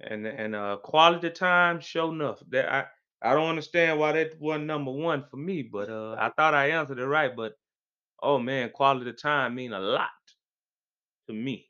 And 0.00 0.26
and 0.26 0.54
uh 0.54 0.78
quality 0.78 1.30
time, 1.30 1.80
sure 1.80 2.12
enough. 2.12 2.42
That 2.50 2.72
I 2.72 2.86
I 3.22 3.34
don't 3.34 3.48
understand 3.50 3.98
why 3.98 4.12
that 4.12 4.38
wasn't 4.40 4.66
number 4.66 4.92
one 4.92 5.24
for 5.24 5.36
me, 5.36 5.62
but 5.62 5.88
uh 5.90 6.16
I 6.18 6.30
thought 6.30 6.54
I 6.54 6.70
answered 6.70 6.98
it 7.00 7.06
right. 7.06 7.34
But 7.34 7.54
oh 8.22 8.38
man, 8.38 8.70
quality 8.70 9.12
time 9.12 9.54
mean 9.56 9.72
a 9.72 9.80
lot 9.80 10.10
to 11.26 11.32
me 11.34 11.68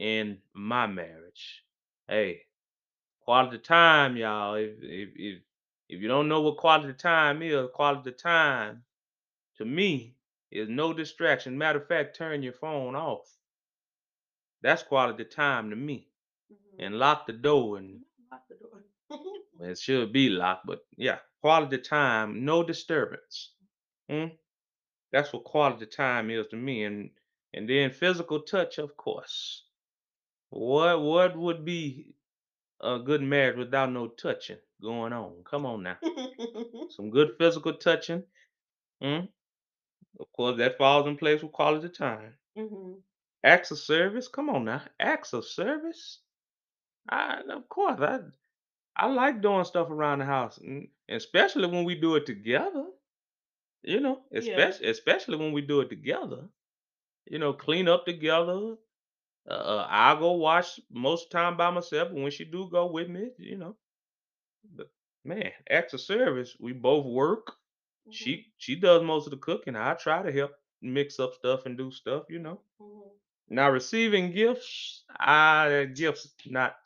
in 0.00 0.38
my 0.54 0.86
marriage. 0.86 1.64
Hey, 2.08 2.42
quality 3.20 3.58
time, 3.58 4.16
y'all. 4.16 4.54
If 4.54 4.72
if 4.82 5.10
if 5.16 5.42
if 5.88 6.00
you 6.02 6.08
don't 6.08 6.28
know 6.28 6.42
what 6.42 6.58
quality 6.58 6.94
time 6.94 7.42
is, 7.42 7.68
quality 7.74 8.12
time 8.12 8.84
to 9.58 9.64
me 9.64 10.16
is 10.50 10.68
no 10.68 10.92
distraction. 10.92 11.58
Matter 11.58 11.80
of 11.80 11.88
fact, 11.88 12.16
turn 12.16 12.42
your 12.42 12.52
phone 12.54 12.96
off. 12.96 13.28
That's 14.62 14.82
quality 14.82 15.24
time 15.24 15.70
to 15.70 15.76
me. 15.76 16.08
Mhm. 16.52 16.56
And 16.86 16.98
lock 16.98 17.26
the 17.26 17.32
door 17.32 17.78
and 17.78 18.04
Lock 18.30 18.48
the 18.48 18.56
door. 18.56 18.84
It 19.60 19.78
should 19.78 20.12
be 20.12 20.28
locked, 20.30 20.66
but 20.66 20.80
yeah, 20.96 21.18
quality 21.40 21.78
time, 21.78 22.44
no 22.44 22.62
disturbance. 22.62 23.52
Mm? 24.10 24.38
That's 25.16 25.32
what 25.32 25.44
quality 25.44 25.86
time 25.86 26.30
is 26.30 26.46
to 26.48 26.56
me. 26.56 26.84
And 26.84 27.10
and 27.54 27.68
then 27.68 27.90
physical 27.92 28.42
touch, 28.42 28.78
of 28.78 28.96
course. 28.96 29.64
What 30.50 31.02
what 31.02 31.36
would 31.36 31.64
be 31.64 32.14
a 32.80 32.98
good 32.98 33.22
marriage 33.22 33.58
without 33.58 33.92
no 33.92 34.08
touching 34.08 34.58
going 34.82 35.12
on? 35.12 35.44
Come 35.44 35.66
on 35.66 35.84
now. 35.84 35.98
Some 36.90 37.10
good 37.10 37.36
physical 37.38 37.74
touching. 37.74 38.24
Mm? 39.02 39.28
Of 40.20 40.32
course, 40.32 40.58
that 40.58 40.78
falls 40.78 41.06
in 41.08 41.16
place 41.16 41.42
with 41.42 41.52
quality 41.52 41.88
time. 41.88 42.34
Mhm. 42.56 43.02
Acts 43.44 43.70
of 43.72 43.78
service. 43.78 44.28
Come 44.28 44.50
on 44.50 44.66
now. 44.66 44.82
Acts 45.00 45.32
of 45.32 45.46
service. 45.46 46.20
I 47.08 47.42
of 47.50 47.68
course 47.68 48.00
I 48.00 48.20
I 48.96 49.06
like 49.06 49.42
doing 49.42 49.64
stuff 49.64 49.90
around 49.90 50.20
the 50.20 50.26
house, 50.26 50.58
mm, 50.60 50.90
especially 51.08 51.68
when 51.68 51.84
we 51.84 51.94
do 51.96 52.16
it 52.16 52.26
together. 52.26 52.86
You 53.86 54.00
know, 54.00 54.24
especially 54.34 54.88
especially 54.88 55.38
when 55.38 55.52
we 55.52 55.62
do 55.62 55.80
it 55.82 55.90
together. 55.90 56.50
You 57.26 57.38
know, 57.38 57.52
clean 57.54 57.88
up 57.88 58.06
together. 58.06 58.76
Uh, 59.48 59.52
uh, 59.52 59.88
I'll 59.90 60.18
go 60.18 60.32
wash 60.32 60.80
most 60.90 61.30
time 61.30 61.56
by 61.56 61.70
myself, 61.70 62.10
and 62.10 62.22
when 62.22 62.32
she 62.32 62.44
do 62.44 62.68
go 62.70 62.86
with 62.86 63.08
me, 63.08 63.30
you 63.38 63.56
know. 63.58 63.76
But 64.74 64.90
man, 65.24 65.52
acts 65.70 65.94
of 65.94 66.00
service. 66.00 66.56
We 66.60 66.72
both 66.72 67.06
work. 67.06 67.56
Mhm. 68.06 68.12
She 68.12 68.52
she 68.58 68.76
does 68.76 69.02
most 69.02 69.26
of 69.26 69.32
the 69.32 69.38
cooking. 69.38 69.76
I 69.76 69.94
try 69.94 70.22
to 70.22 70.32
help 70.32 70.52
mix 70.82 71.18
up 71.20 71.34
stuff 71.34 71.66
and 71.66 71.76
do 71.78 71.90
stuff. 71.90 72.24
You 72.30 72.40
know. 72.40 72.60
Mhm. 72.80 73.10
Now 73.48 73.70
receiving 73.70 74.32
gifts, 74.32 75.04
I 75.10 75.86
gifts 75.94 76.34
not. 76.46 76.76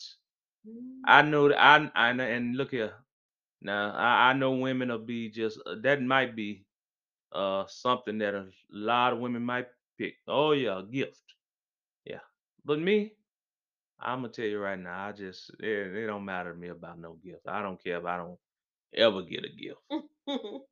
Mm. 0.67 1.03
I 1.05 1.23
know 1.23 1.49
that 1.49 1.59
I 1.61 1.91
I 1.95 2.11
and 2.13 2.57
look 2.57 2.71
here. 2.73 2.95
Now 3.63 3.93
I, 3.95 4.31
I 4.31 4.33
know 4.35 4.53
women 4.57 4.89
will 4.91 4.99
be 4.99 5.31
just 5.31 5.61
uh, 5.67 5.77
that 5.83 6.03
might 6.03 6.37
be 6.37 6.65
uh 7.33 7.65
something 7.69 8.19
that 8.19 8.35
a 8.35 8.47
lot 8.71 9.13
of 9.13 9.21
women 9.21 9.43
might 9.43 9.69
pick. 9.99 10.15
Oh 10.29 10.53
yeah, 10.53 10.81
a 10.81 10.83
gift. 10.85 11.23
Yeah. 12.05 12.21
But 12.65 12.81
me, 12.81 13.15
I'm 14.01 14.21
gonna 14.23 14.33
tell 14.33 14.47
you 14.47 14.59
right 14.59 14.79
now, 14.79 15.09
I 15.09 15.13
just 15.13 15.51
it, 15.61 15.97
it 15.97 16.07
don't 16.07 16.25
matter 16.25 16.53
to 16.53 16.59
me 16.59 16.69
about 16.69 16.99
no 16.99 17.15
gift. 17.25 17.49
I 17.49 17.63
don't 17.63 17.83
care 17.83 17.99
if 17.99 18.05
I 18.05 18.17
don't 18.19 18.39
ever 18.95 19.23
get 19.23 19.45
a 19.45 19.51
gift. 19.51 20.05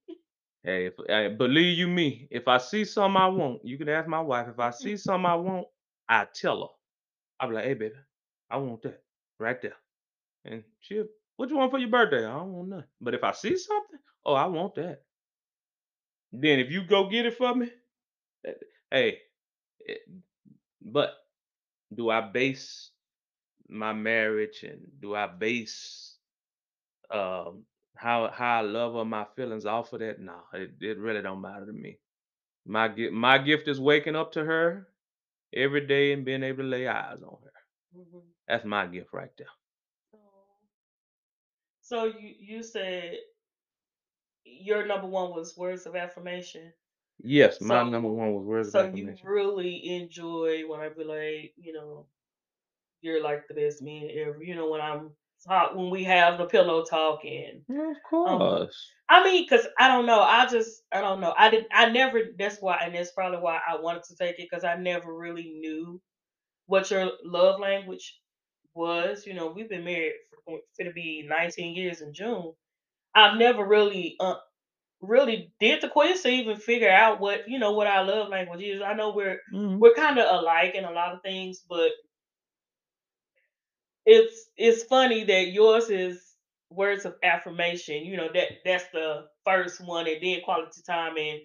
Hey, 0.65 0.87
if, 0.87 0.95
hey, 1.07 1.29
believe 1.29 1.79
you 1.79 1.89
me, 1.89 2.29
if 2.31 2.49
I 2.49 2.59
see 2.59 2.85
something 2.85 3.17
I 3.21 3.29
want, 3.29 3.65
you 3.65 3.79
can 3.79 3.89
ask 3.89 4.09
my 4.09 4.21
wife. 4.21 4.49
If 4.49 4.59
I 4.59 4.71
see 4.71 4.97
something 4.97 5.25
I 5.27 5.37
want, 5.37 5.67
I 6.09 6.27
tell 6.35 6.61
her. 6.61 6.69
I'll 7.41 7.49
be 7.49 7.55
like, 7.57 7.65
hey 7.65 7.75
baby, 7.75 7.95
I 8.51 8.59
want 8.59 8.83
that 8.83 9.03
right 9.39 9.61
there. 9.63 9.77
And 10.45 10.65
she'll, 10.81 11.07
what 11.37 11.51
you 11.51 11.57
want 11.57 11.73
for 11.73 11.79
your 11.79 11.91
birthday? 11.91 12.27
I 12.27 12.33
don't 12.39 12.53
want 12.53 12.69
nothing. 12.71 12.87
But 13.01 13.15
if 13.15 13.25
I 13.25 13.33
see 13.33 13.57
something, 13.57 13.99
oh, 14.27 14.35
I 14.35 14.47
want 14.47 14.75
that. 14.77 15.03
Then 16.33 16.59
if 16.61 16.71
you 16.71 16.85
go 16.85 17.09
get 17.09 17.27
it 17.27 17.37
for 17.37 17.55
me, 17.55 17.71
eh, 18.47 18.53
hey, 18.91 19.19
eh, 19.89 19.95
but 20.83 21.15
do 21.95 22.11
I 22.11 22.21
base 22.23 22.91
my 23.69 23.93
marriage 23.93 24.65
and 24.65 24.81
do 25.01 25.15
I 25.15 25.27
base 25.27 26.19
um 27.11 27.65
how 27.97 28.31
how 28.31 28.59
I 28.59 28.63
love 28.63 28.95
her, 28.95 29.05
my 29.05 29.27
feelings 29.37 29.67
off 29.67 29.93
of 29.93 30.01
that? 30.01 30.21
No, 30.21 30.41
it, 30.55 30.73
it 30.81 30.99
really 30.99 31.23
don't 31.23 31.41
matter 31.43 31.67
to 31.67 31.73
me. 31.73 31.99
My 32.67 32.89
gift 32.89 33.13
my 33.13 33.39
gift 33.39 33.69
is 33.69 33.81
waking 33.81 34.17
up 34.17 34.33
to 34.33 34.45
her 34.45 34.89
every 35.55 35.87
day 35.87 36.13
and 36.13 36.25
being 36.25 36.43
able 36.43 36.65
to 36.65 36.69
lay 36.69 36.89
eyes 36.89 37.23
on 37.23 37.39
her. 37.45 37.53
Mhm. 37.95 38.35
That's 38.49 38.65
my 38.65 38.87
gift 38.87 39.13
right 39.13 39.31
there. 39.39 39.49
Oh. 40.15 40.69
So 41.81 42.05
you 42.05 42.35
you 42.39 42.63
said 42.63 43.19
your 44.61 44.87
number 44.87 45.07
one 45.09 45.31
was 45.31 45.57
words 45.57 45.87
of 45.87 45.97
affirmation. 45.97 46.73
Yes, 47.23 47.61
my 47.61 47.83
number 47.85 48.09
one 48.11 48.35
was 48.35 48.45
words 48.45 48.69
of 48.71 48.77
so 48.77 48.85
you 48.85 49.15
affirmation. 49.15 49.29
really 49.29 49.87
enjoy 49.97 50.63
when 50.69 50.81
I 50.81 50.89
be 50.91 51.05
like, 51.05 51.55
you 51.57 51.73
know, 51.73 52.07
you're 53.01 53.23
like 53.23 53.49
the 53.49 53.55
best 53.55 53.83
man 53.83 54.09
ever. 54.15 54.43
You 54.43 54.55
know, 54.55 54.69
when 54.71 54.81
I'm 54.81 55.13
talk 55.47 55.75
when 55.75 55.91
we 55.91 56.05
have 56.05 56.39
the 56.39 56.47
pillow 56.47 56.85
talking. 56.85 57.65
Yeah, 57.69 57.91
of 57.93 58.03
um 58.27 58.39
course. 58.39 58.95
I 59.09 59.25
mean, 59.25 59.49
cause 59.49 59.67
I 59.79 59.89
don't 59.89 60.07
know. 60.07 60.21
I 60.21 60.47
just 60.47 60.83
I 60.93 61.01
don't 61.01 61.21
know. 61.21 61.35
I 61.37 61.51
didn't. 61.51 61.69
I 61.73 61.91
never 61.91 62.21
that's 62.39 62.59
why 62.61 62.79
and 62.83 62.95
that's 62.95 63.13
probably 63.13 63.39
why 63.41 63.61
I 63.69 63.81
wanted 63.81 64.05
to 64.05 64.17
take 64.17 64.39
it 64.39 64.49
because 64.51 64.65
I 64.65 64.77
never 64.77 65.15
really 65.17 65.51
knew 65.61 66.01
what 66.67 66.91
your 66.91 67.11
love 67.25 67.61
language 67.61 68.19
was. 68.75 69.27
You 69.27 69.35
know, 69.35 69.49
we've 69.51 69.69
been 69.69 69.85
married 69.85 70.15
for 70.45 70.61
to 70.81 70.93
be 70.93 71.25
19 71.29 71.75
years 71.77 72.01
in 72.03 72.13
June. 72.15 72.53
I've 73.19 73.39
never 73.39 73.65
really 73.67 74.17
uh, 74.21 74.37
really 75.01 75.53
did 75.61 75.83
the 75.83 75.89
quiz 75.89 76.23
to 76.23 76.29
even 76.29 76.57
figure 76.57 76.91
out 76.91 77.21
what 77.21 77.49
you 77.49 77.59
know 77.59 77.73
what 77.73 77.87
our 77.87 78.05
love 78.05 78.29
language 78.29 78.63
is. 78.63 78.83
I 78.83 78.95
know 78.95 79.13
we're 79.15 79.41
Mhm. 79.53 79.79
we're 79.81 79.95
kind 79.95 80.19
of 80.19 80.27
alike 80.41 80.75
in 80.75 80.85
a 80.85 80.93
lot 80.93 81.15
of 81.15 81.23
things, 81.23 81.63
but 81.69 81.93
it's 84.07 84.51
it's 84.57 84.85
funny 84.85 85.25
that 85.25 85.49
yours 85.53 85.91
is 85.91 86.35
words 86.71 87.05
of 87.05 87.15
affirmation. 87.23 88.05
You 88.05 88.17
know 88.17 88.29
that 88.33 88.49
that's 88.65 88.87
the 88.93 89.27
first 89.45 89.81
one, 89.85 90.07
and 90.07 90.23
then 90.23 90.41
quality 90.45 90.83
time, 90.87 91.17
and 91.19 91.41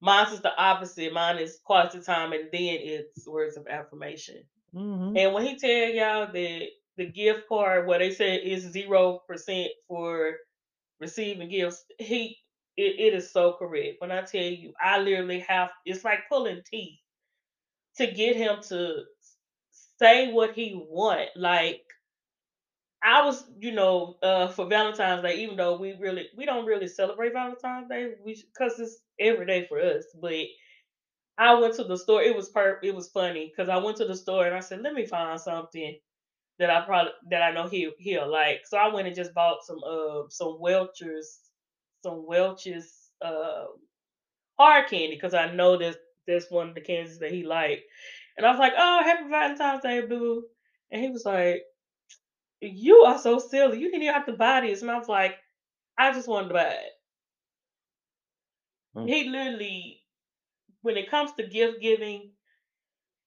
mine's 0.00 0.32
is 0.32 0.42
the 0.42 0.56
opposite. 0.56 1.12
Mine 1.12 1.38
is 1.38 1.60
quality 1.64 2.00
time, 2.02 2.32
and 2.32 2.44
then 2.52 2.78
it's 2.80 3.28
words 3.28 3.56
of 3.56 3.68
affirmation. 3.68 4.44
Mhm. 4.74 5.18
And 5.18 5.34
when 5.34 5.44
he 5.46 5.56
tell 5.58 5.90
y'all 5.90 6.32
that 6.32 6.66
the 6.96 7.06
gift 7.06 7.48
card, 7.48 7.86
what 7.86 8.00
they 8.00 8.12
said 8.12 8.40
is 8.44 8.62
zero 8.72 9.20
percent 9.28 9.70
for 9.88 10.36
receiving 11.02 11.50
gifts, 11.50 11.84
he 12.00 12.38
it, 12.78 13.00
it 13.00 13.14
is 13.14 13.32
so 13.32 13.54
correct. 13.54 13.96
When 14.00 14.12
I 14.12 14.22
tell 14.22 14.42
you, 14.44 14.74
I 14.82 15.00
literally 15.00 15.40
have 15.40 15.70
it's 15.86 16.04
like 16.04 16.28
pulling 16.30 16.62
teeth 16.66 17.00
to 17.96 18.06
get 18.10 18.36
him 18.36 18.58
to 18.68 19.04
say 19.98 20.32
what 20.32 20.54
he 20.54 20.74
want. 20.88 21.30
Like 21.36 21.84
I 23.02 23.24
was, 23.24 23.44
you 23.58 23.72
know, 23.72 24.16
uh, 24.22 24.48
for 24.48 24.66
Valentine's 24.66 25.22
Day, 25.22 25.42
even 25.42 25.56
though 25.56 25.76
we 25.76 25.94
really 25.94 26.28
we 26.36 26.46
don't 26.46 26.66
really 26.66 26.88
celebrate 26.88 27.32
Valentine's 27.32 27.88
Day, 27.88 28.14
we 28.24 28.34
because 28.34 28.78
it's 28.80 29.00
every 29.18 29.46
day 29.46 29.66
for 29.68 29.80
us. 29.80 30.04
But 30.20 30.34
I 31.38 31.54
went 31.60 31.74
to 31.76 31.84
the 31.84 31.98
store. 31.98 32.22
It 32.22 32.36
was 32.36 32.50
per 32.50 32.80
it 32.82 32.94
was 32.94 33.10
funny 33.10 33.48
because 33.50 33.68
I 33.68 33.78
went 33.78 33.98
to 33.98 34.06
the 34.06 34.16
store 34.16 34.46
and 34.46 34.56
I 34.56 34.60
said, 34.60 34.82
let 34.82 34.94
me 34.94 35.06
find 35.06 35.40
something 35.40 35.98
that 36.58 36.70
I 36.70 36.84
probably 36.84 37.12
that 37.30 37.42
I 37.42 37.52
know 37.52 37.68
he 37.68 37.90
he'll 37.98 38.30
like. 38.30 38.62
So 38.66 38.76
I 38.76 38.92
went 38.92 39.06
and 39.06 39.16
just 39.16 39.34
bought 39.34 39.64
some 39.64 39.80
uh 39.84 40.28
some 40.28 40.56
Welch's 40.60 41.40
some 42.02 42.26
Welch's 42.26 43.10
uh 43.24 43.66
hard 44.58 44.88
candy 44.88 45.14
because 45.14 45.34
I 45.34 45.52
know 45.52 45.76
that 45.78 45.96
that's 46.26 46.50
one 46.50 46.70
of 46.70 46.74
the 46.74 46.80
candies 46.80 47.18
that 47.18 47.32
he 47.32 47.44
liked. 47.44 47.82
And 48.36 48.46
I 48.46 48.50
was 48.50 48.58
like, 48.58 48.72
oh, 48.76 49.02
happy 49.02 49.28
Valentine's 49.28 49.82
Day, 49.82 50.06
boo. 50.06 50.44
And 50.90 51.02
he 51.02 51.10
was 51.10 51.24
like, 51.24 51.62
you 52.60 52.96
are 53.02 53.18
so 53.18 53.38
silly. 53.38 53.78
You 53.78 53.90
didn't 53.90 54.02
even 54.02 54.14
have 54.14 54.26
to 54.26 54.32
buy 54.32 54.60
this. 54.60 54.82
And 54.82 54.90
I 54.90 54.98
was 54.98 55.08
like, 55.08 55.36
I 55.98 56.12
just 56.12 56.28
wanted 56.28 56.48
to 56.48 56.54
buy 56.54 56.70
it. 56.70 56.92
Mm. 58.96 59.08
He 59.08 59.28
literally, 59.28 60.00
when 60.82 60.96
it 60.96 61.10
comes 61.10 61.32
to 61.32 61.46
gift 61.46 61.80
giving, 61.80 62.30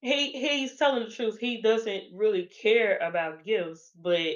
he 0.05 0.31
he's 0.33 0.77
telling 0.77 1.03
the 1.03 1.09
truth. 1.11 1.39
He 1.39 1.61
doesn't 1.61 2.05
really 2.13 2.49
care 2.61 2.97
about 2.99 3.43
gifts, 3.45 3.91
but 3.99 4.35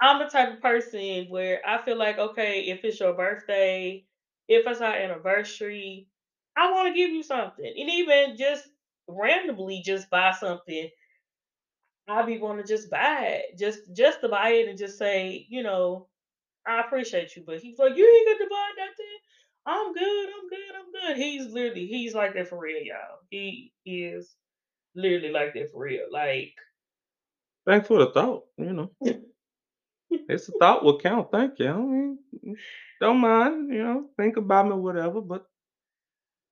I'm 0.00 0.18
the 0.20 0.26
type 0.30 0.54
of 0.54 0.62
person 0.62 1.26
where 1.30 1.60
I 1.66 1.82
feel 1.84 1.98
like, 1.98 2.18
okay, 2.18 2.62
if 2.62 2.84
it's 2.84 3.00
your 3.00 3.14
birthday, 3.14 4.04
if 4.48 4.66
it's 4.66 4.80
our 4.80 4.94
anniversary, 4.94 6.08
I 6.56 6.72
want 6.72 6.88
to 6.88 6.94
give 6.94 7.10
you 7.10 7.22
something. 7.22 7.66
And 7.66 7.90
even 7.90 8.36
just 8.36 8.68
randomly 9.08 9.82
just 9.84 10.10
buy 10.10 10.32
something, 10.32 10.90
I'll 12.08 12.26
be 12.26 12.38
want 12.38 12.58
to 12.64 12.66
just 12.66 12.90
buy 12.90 13.42
it. 13.44 13.58
Just 13.58 13.80
just 13.94 14.20
to 14.22 14.28
buy 14.28 14.50
it 14.50 14.68
and 14.68 14.78
just 14.78 14.98
say, 14.98 15.46
you 15.48 15.62
know, 15.62 16.08
I 16.66 16.80
appreciate 16.80 17.36
you. 17.36 17.44
But 17.46 17.60
he's 17.60 17.78
like, 17.78 17.96
you 17.96 18.06
ain't 18.06 18.38
gonna 18.40 18.50
buy 18.50 18.70
nothing. 18.78 19.18
I'm 19.66 19.92
good, 19.94 20.28
I'm 20.30 20.48
good, 20.48 20.76
I'm 20.76 20.92
good. 20.92 21.16
He's 21.22 21.46
literally 21.52 21.86
he's 21.86 22.14
like 22.14 22.34
that 22.34 22.48
for 22.48 22.58
real, 22.58 22.82
y'all. 22.82 23.20
He 23.30 23.72
is 23.86 24.36
literally 24.94 25.30
like 25.30 25.54
that 25.54 25.70
for 25.72 25.82
real. 25.84 26.06
Like 26.10 26.54
Thanks 27.66 27.86
for 27.88 27.98
the 27.98 28.10
thought, 28.10 28.46
you 28.56 28.72
know. 28.72 28.90
It's 30.28 30.48
a 30.48 30.52
thought 30.52 30.84
will 30.84 30.98
count, 31.00 31.30
thank 31.32 31.58
you. 31.58 31.68
I 31.68 31.76
mean, 31.78 32.18
don't 33.00 33.18
mind, 33.18 33.72
you 33.72 33.82
know, 33.82 34.10
think 34.16 34.36
about 34.36 34.66
me 34.68 34.74
whatever, 34.74 35.20
but 35.20 35.46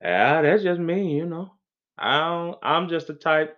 yeah, 0.01 0.41
that's 0.41 0.63
just 0.63 0.79
me, 0.79 1.15
you 1.17 1.25
know. 1.25 1.51
I 1.97 2.19
don't, 2.19 2.59
I'm 2.61 2.89
just 2.89 3.07
the 3.07 3.13
type, 3.15 3.57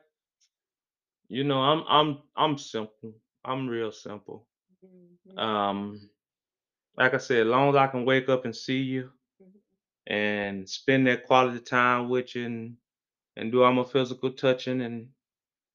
you 1.27 1.43
know, 1.43 1.59
I'm 1.61 1.83
I'm 1.87 2.17
I'm 2.35 2.57
simple. 2.57 3.13
I'm 3.45 3.67
real 3.67 3.91
simple. 3.91 4.47
Mhm, 4.81 5.17
Um, 5.37 6.09
like 6.97 7.13
I 7.13 7.17
said, 7.19 7.41
as 7.43 7.47
long 7.47 7.69
as 7.69 7.75
I 7.77 7.87
can 7.87 8.05
wake 8.05 8.29
up 8.29 8.45
and 8.45 8.55
see 8.55 8.79
you 8.79 9.11
mhm, 9.39 9.59
and 10.07 10.69
spend 10.69 11.07
that 11.07 11.25
quality 11.27 11.61
time 11.61 12.09
with 12.09 12.35
you 12.35 12.45
and, 12.47 12.77
and 13.39 13.53
do 13.53 13.63
all 13.63 13.73
my 13.73 13.85
physical 13.85 14.33
touching 14.33 14.81
and 14.83 15.09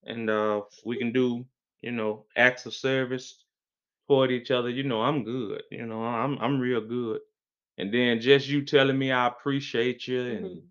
and 0.05 0.31
uh 0.31 0.63
we 0.85 0.97
can 0.99 1.13
do, 1.13 1.45
you 1.83 1.93
know, 1.93 2.27
acts 2.37 2.67
of 2.67 2.75
service 2.75 3.45
toward 4.09 4.31
each 4.33 4.51
other, 4.51 4.71
you 4.71 4.85
know, 4.85 5.03
I'm 5.03 5.25
good. 5.25 5.63
You 5.71 5.87
know, 5.87 6.03
I'm 6.03 6.39
I'm 6.39 6.61
real 6.61 6.81
good. 6.81 7.21
And 7.79 7.93
then 7.95 8.21
just 8.21 8.49
you 8.49 8.65
telling 8.65 8.99
me 8.99 9.13
I 9.13 9.29
appreciate 9.29 10.09
you 10.09 10.23
and 10.23 10.51
mhm, 10.51 10.71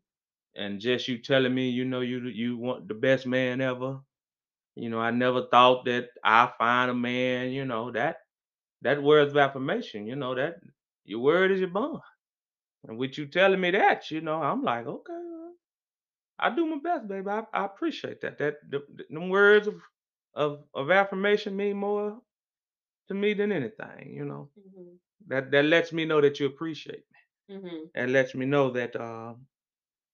and 0.55 0.79
just 0.81 1.07
you 1.07 1.19
telling 1.19 1.55
me, 1.55 1.69
you 1.69 1.85
know, 1.85 2.01
you 2.01 2.19
you 2.27 2.57
want 2.57 2.87
the 2.89 2.95
best 2.95 3.27
man 3.27 3.61
ever. 3.61 3.99
You 4.75 4.89
know, 4.89 4.99
I 4.99 5.11
never 5.11 5.47
thought 5.51 5.85
that 5.85 6.09
I 6.23 6.51
find 6.57 6.91
a 6.91 6.95
man, 6.95 7.51
you 7.51 7.65
know, 7.65 7.91
that 7.91 8.17
that 8.81 9.03
words 9.03 9.31
of 9.31 9.37
affirmation, 9.37 10.07
you 10.07 10.15
know, 10.15 10.35
that 10.35 10.57
your 11.05 11.21
word 11.21 11.51
is 11.51 11.59
your 11.61 11.69
bond. 11.69 11.99
And 12.87 12.97
with 12.97 13.17
you 13.17 13.27
telling 13.27 13.61
me 13.61 13.71
that, 13.71 14.11
you 14.11 14.21
know, 14.21 14.41
I'm 14.43 14.63
like, 14.63 14.87
okay, 14.87 15.22
I 16.39 16.53
do 16.55 16.65
my 16.65 16.77
best, 16.83 17.07
baby. 17.07 17.29
I, 17.29 17.43
I 17.53 17.65
appreciate 17.65 18.21
that. 18.21 18.37
That 18.39 18.55
the, 18.69 18.83
the, 18.93 19.05
them 19.09 19.29
words 19.29 19.67
of, 19.67 19.81
of 20.33 20.63
of 20.73 20.91
affirmation 20.91 21.55
mean 21.55 21.77
more 21.77 22.19
to 23.07 23.13
me 23.13 23.33
than 23.33 23.51
anything, 23.51 24.13
you 24.13 24.25
know. 24.25 24.49
mhm, 24.55 24.99
That 25.27 25.51
that 25.51 25.65
lets 25.65 25.93
me 25.93 26.05
know 26.05 26.21
that 26.21 26.39
you 26.39 26.47
appreciate 26.47 27.05
me. 27.11 27.19
mhm, 27.47 27.91
That 27.95 28.09
lets 28.09 28.35
me 28.35 28.45
know 28.45 28.71
that 28.71 28.95
uh, 28.95 29.35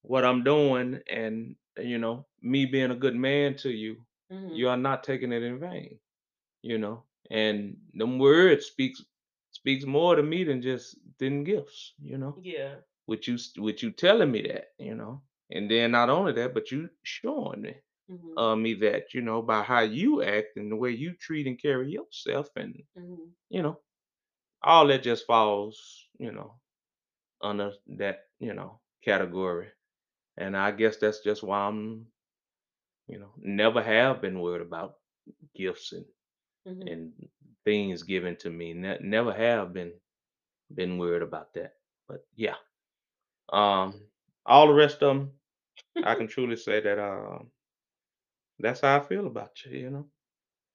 what 0.02 0.26
I'm 0.26 0.44
doing 0.44 1.02
and 1.10 1.56
you 1.78 1.98
know 1.98 2.28
me 2.42 2.66
being 2.66 2.92
a 2.92 2.96
good 2.96 3.16
man 3.16 3.56
to 3.58 3.70
you, 3.72 3.98
mhm. 4.30 4.56
you 4.56 4.70
are 4.70 4.78
not 4.78 5.04
taking 5.04 5.32
it 5.34 5.44
in 5.44 5.60
vain. 5.60 6.00
You 6.62 6.78
know, 6.78 7.04
and 7.32 7.78
them 7.94 8.20
words 8.20 8.66
speaks 8.68 9.04
speaks 9.52 9.86
more 9.86 10.16
to 10.16 10.24
me 10.24 10.44
than 10.44 10.62
just 10.62 10.98
than 11.20 11.44
gifts. 11.44 11.94
You 12.02 12.18
know, 12.18 12.40
Yeah. 12.42 12.82
with 13.08 13.28
you 13.28 13.38
with 13.58 13.84
you 13.84 13.92
telling 13.92 14.32
me 14.32 14.42
that. 14.44 14.68
You 14.80 14.96
know, 14.96 15.22
and 15.52 15.70
then 15.72 15.92
not 15.92 16.10
only 16.10 16.34
that, 16.34 16.54
but 16.54 16.72
you 16.72 16.90
showing 17.04 17.62
me 17.62 17.76
Mhm, 18.08 18.38
uh, 18.38 18.56
me 18.56 18.74
that 18.76 19.14
you 19.14 19.22
know 19.22 19.42
by 19.42 19.64
how 19.64 19.82
you 19.82 20.22
act 20.24 20.58
and 20.58 20.72
the 20.72 20.76
way 20.76 20.92
you 20.92 21.14
treat 21.20 21.48
and 21.48 21.62
carry 21.62 21.92
yourself, 21.92 22.48
and 22.56 22.76
mhm, 22.96 23.34
you 23.50 23.62
know 23.62 23.80
all 24.64 24.88
that 24.88 25.04
just 25.04 25.26
falls 25.26 26.08
you 26.20 26.32
know 26.32 26.54
under 27.42 27.72
that 27.88 28.20
you 28.40 28.54
know 28.54 28.80
category. 29.04 29.68
And 30.38 30.56
I 30.58 30.72
guess 30.72 30.98
that's 30.98 31.22
just 31.24 31.44
why 31.44 31.60
I'm, 31.68 32.08
you 33.08 33.20
know, 33.20 33.32
never 33.38 33.82
have 33.82 34.22
been 34.22 34.40
worried 34.40 34.62
about 34.62 34.96
gifts 35.56 35.92
and 35.94 36.06
mhm. 36.66 36.90
and 36.90 37.12
things 37.66 38.04
given 38.04 38.36
to 38.38 38.50
me. 38.50 38.74
Ne- 38.74 39.00
never 39.02 39.34
have 39.34 39.74
been 39.74 39.94
been 40.74 40.98
worried 40.98 41.24
about 41.24 41.54
that. 41.56 41.74
But 42.08 42.22
yeah, 42.36 42.56
um, 43.52 43.94
all 44.46 44.68
the 44.68 44.74
rest 44.74 45.02
of 45.04 45.16
them, 45.18 45.32
I 46.04 46.16
can 46.16 46.28
truly 46.28 46.56
say 46.58 46.82
that 46.82 47.00
um, 47.00 47.52
that's 48.60 48.82
how 48.82 48.98
I 48.98 49.00
feel 49.02 49.28
about 49.28 49.52
you. 49.66 49.78
You 49.78 49.90
know. 49.90 50.06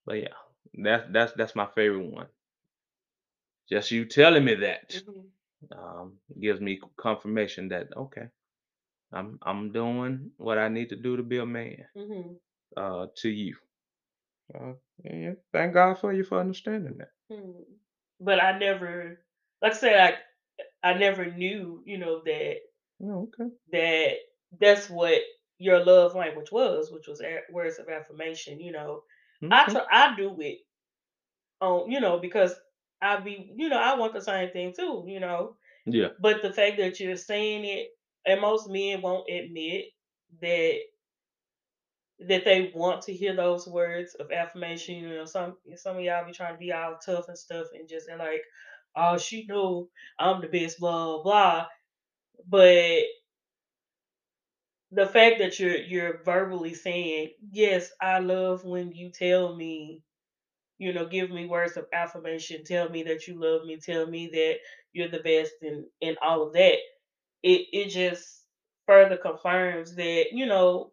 But 0.06 0.20
yeah, 0.22 0.34
that's 0.74 1.04
that's 1.12 1.32
that's 1.34 1.56
my 1.56 1.66
favorite 1.66 2.06
one. 2.10 2.28
Just 3.68 3.90
you 3.90 4.06
telling 4.06 4.44
me 4.44 4.54
that 4.54 5.02
Mhm, 5.06 5.32
um, 5.72 6.18
gives 6.40 6.60
me 6.60 6.80
confirmation 6.96 7.68
that 7.68 7.88
okay, 7.96 8.28
I'm 9.12 9.38
I'm 9.42 9.72
doing 9.72 10.32
what 10.38 10.58
I 10.58 10.68
need 10.68 10.90
to 10.90 10.96
do 10.96 11.16
to 11.16 11.22
be 11.22 11.38
a 11.38 11.46
man. 11.46 11.86
mhm, 11.94 12.38
Uh, 12.76 13.06
to 13.16 13.28
you. 13.30 13.56
Uh, 14.54 14.74
yeah, 15.04 15.34
thank 15.52 15.74
God 15.74 15.98
for 15.98 16.12
you 16.12 16.24
for 16.24 16.40
understanding 16.40 16.96
that. 16.98 17.10
mhm. 17.30 17.64
But 18.20 18.42
I 18.42 18.58
never, 18.58 19.20
like 19.62 19.72
I 19.72 19.76
said, 19.76 20.18
I 20.82 20.90
I 20.90 20.94
never 20.98 21.30
knew, 21.30 21.82
you 21.86 21.98
know, 21.98 22.22
that 22.24 22.58
Oh, 23.00 23.22
okay. 23.28 23.50
that 23.72 24.16
that's 24.60 24.90
what 24.90 25.20
your 25.58 25.84
love 25.84 26.14
language 26.14 26.52
was, 26.52 26.90
which 26.92 27.06
was 27.08 27.22
words 27.50 27.78
of 27.78 27.88
affirmation. 27.88 28.60
You 28.60 28.72
know, 28.72 29.02
I 29.50 29.66
Okay. 29.66 29.72
try, 29.72 29.84
I 29.90 30.16
do 30.16 30.40
it 30.40 30.58
on, 31.60 31.90
you 31.90 32.00
know, 32.00 32.18
because 32.18 32.54
I 33.00 33.18
be, 33.20 33.52
you 33.56 33.68
know, 33.68 33.78
I 33.78 33.96
want 33.96 34.14
the 34.14 34.20
same 34.20 34.50
thing 34.50 34.72
too, 34.76 35.04
you 35.06 35.20
know. 35.20 35.56
Yeah. 35.86 36.08
But 36.18 36.42
the 36.42 36.52
fact 36.52 36.78
that 36.78 37.00
you're 37.00 37.16
saying 37.16 37.64
it, 37.64 37.88
and 38.26 38.40
most 38.40 38.68
men 38.70 39.02
won't 39.02 39.28
admit 39.30 39.86
that 40.40 40.78
that 42.20 42.44
they 42.44 42.70
want 42.74 43.02
to 43.02 43.12
hear 43.12 43.34
those 43.34 43.66
words 43.66 44.14
of 44.14 44.30
affirmation. 44.30 44.96
You 44.96 45.08
know, 45.10 45.24
some 45.24 45.56
some 45.76 45.96
of 45.96 46.02
y'all 46.02 46.26
be 46.26 46.32
trying 46.32 46.54
to 46.54 46.58
be 46.58 46.72
all 46.72 46.96
tough 47.04 47.28
and 47.28 47.38
stuff, 47.38 47.66
and 47.74 47.88
just 47.88 48.08
and 48.08 48.18
like, 48.18 48.42
oh, 48.96 49.18
she 49.18 49.46
know 49.46 49.88
I'm 50.18 50.40
the 50.40 50.48
best, 50.48 50.78
blah 50.78 51.22
blah. 51.22 51.66
But 52.46 53.02
the 54.94 55.06
fact 55.06 55.38
that 55.40 55.58
you're 55.60 55.76
you're 55.76 56.22
verbally 56.24 56.74
saying, 56.74 57.30
yes, 57.52 57.90
I 58.00 58.20
love 58.20 58.64
when 58.64 58.92
you 58.92 59.10
tell 59.10 59.54
me, 59.56 60.02
you 60.78 60.92
know, 60.92 61.06
give 61.06 61.30
me 61.30 61.46
words 61.46 61.76
of 61.76 61.86
affirmation, 61.92 62.64
tell 62.64 62.88
me 62.88 63.04
that 63.04 63.26
you 63.28 63.40
love 63.40 63.66
me, 63.66 63.78
tell 63.78 64.06
me 64.06 64.28
that 64.32 64.56
you're 64.92 65.08
the 65.10 65.20
best, 65.20 65.52
and 65.62 65.86
and 66.02 66.18
all 66.22 66.46
of 66.46 66.54
that. 66.54 66.78
It 67.42 67.66
it 67.72 67.88
just 67.90 68.44
further 68.86 69.16
confirms 69.16 69.96
that 69.96 70.26
you 70.32 70.46
know 70.46 70.92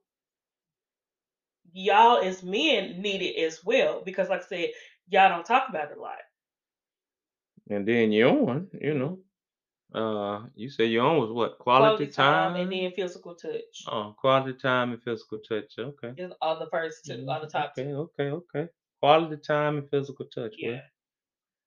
y'all 1.73 2.21
as 2.23 2.43
men 2.43 3.01
need 3.01 3.21
it 3.21 3.41
as 3.43 3.63
well 3.65 4.01
because 4.05 4.29
like 4.29 4.41
I 4.43 4.47
said, 4.47 4.69
y'all 5.09 5.29
don't 5.29 5.45
talk 5.45 5.69
about 5.69 5.91
it 5.91 5.97
a 5.97 6.01
lot. 6.01 6.17
And 7.69 7.87
then 7.87 8.11
your 8.11 8.29
own, 8.29 8.69
you 8.79 8.93
know. 8.93 9.19
Uh, 9.93 10.43
you 10.55 10.69
say 10.69 10.85
your 10.85 11.05
own 11.05 11.19
was 11.19 11.31
what? 11.31 11.57
Quality 11.59 12.07
Quality 12.07 12.07
time 12.07 12.55
and 12.55 12.71
then 12.71 12.91
physical 12.91 13.35
touch 13.35 13.85
Oh, 13.87 14.13
quality 14.17 14.57
time 14.57 14.91
and 14.91 15.01
physical 15.03 15.39
touch. 15.39 15.77
Okay. 15.79 16.15
is 16.17 16.31
the 16.41 16.67
first 16.71 17.05
two, 17.05 17.25
Mm, 17.25 17.29
are 17.29 17.41
the 17.41 17.47
top 17.47 17.75
okay, 17.77 17.91
two. 17.91 17.95
okay, 17.95 18.29
okay. 18.31 18.67
Quality 18.99 19.37
time 19.37 19.77
and 19.77 19.89
physical 19.89 20.25
touch. 20.25 20.55
Yeah. 20.57 20.69
Well, 20.69 20.81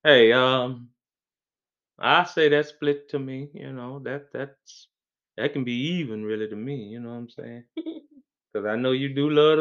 hey, 0.05 0.33
um, 0.33 0.91
I 1.99 2.25
say 2.25 2.49
that 2.49 2.67
split 2.67 3.09
to 3.11 3.19
me, 3.19 3.51
you 3.55 3.73
know, 3.73 3.99
that 4.01 4.33
that's 4.33 4.89
that 5.37 5.53
can 5.53 5.65
be 5.65 5.73
even 6.01 6.25
really 6.25 6.49
to 6.49 6.57
me, 6.57 6.77
you 6.89 7.01
know 7.01 7.11
what 7.11 7.17
I'm 7.17 7.29
saying? 7.31 7.65
Because 8.53 8.67
I 8.67 8.77
know 8.77 8.93
you 8.93 9.15
do 9.15 9.29
love 9.31 9.59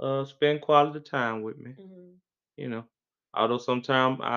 to 0.00 0.04
uh 0.04 0.24
spend 0.24 0.60
quality 0.62 1.00
time 1.00 1.42
with 1.42 1.58
me. 1.58 1.76
Mhm. 1.76 2.20
You 2.56 2.68
know, 2.68 2.84
although 3.34 3.58
sometimes 3.58 4.20
I, 4.22 4.36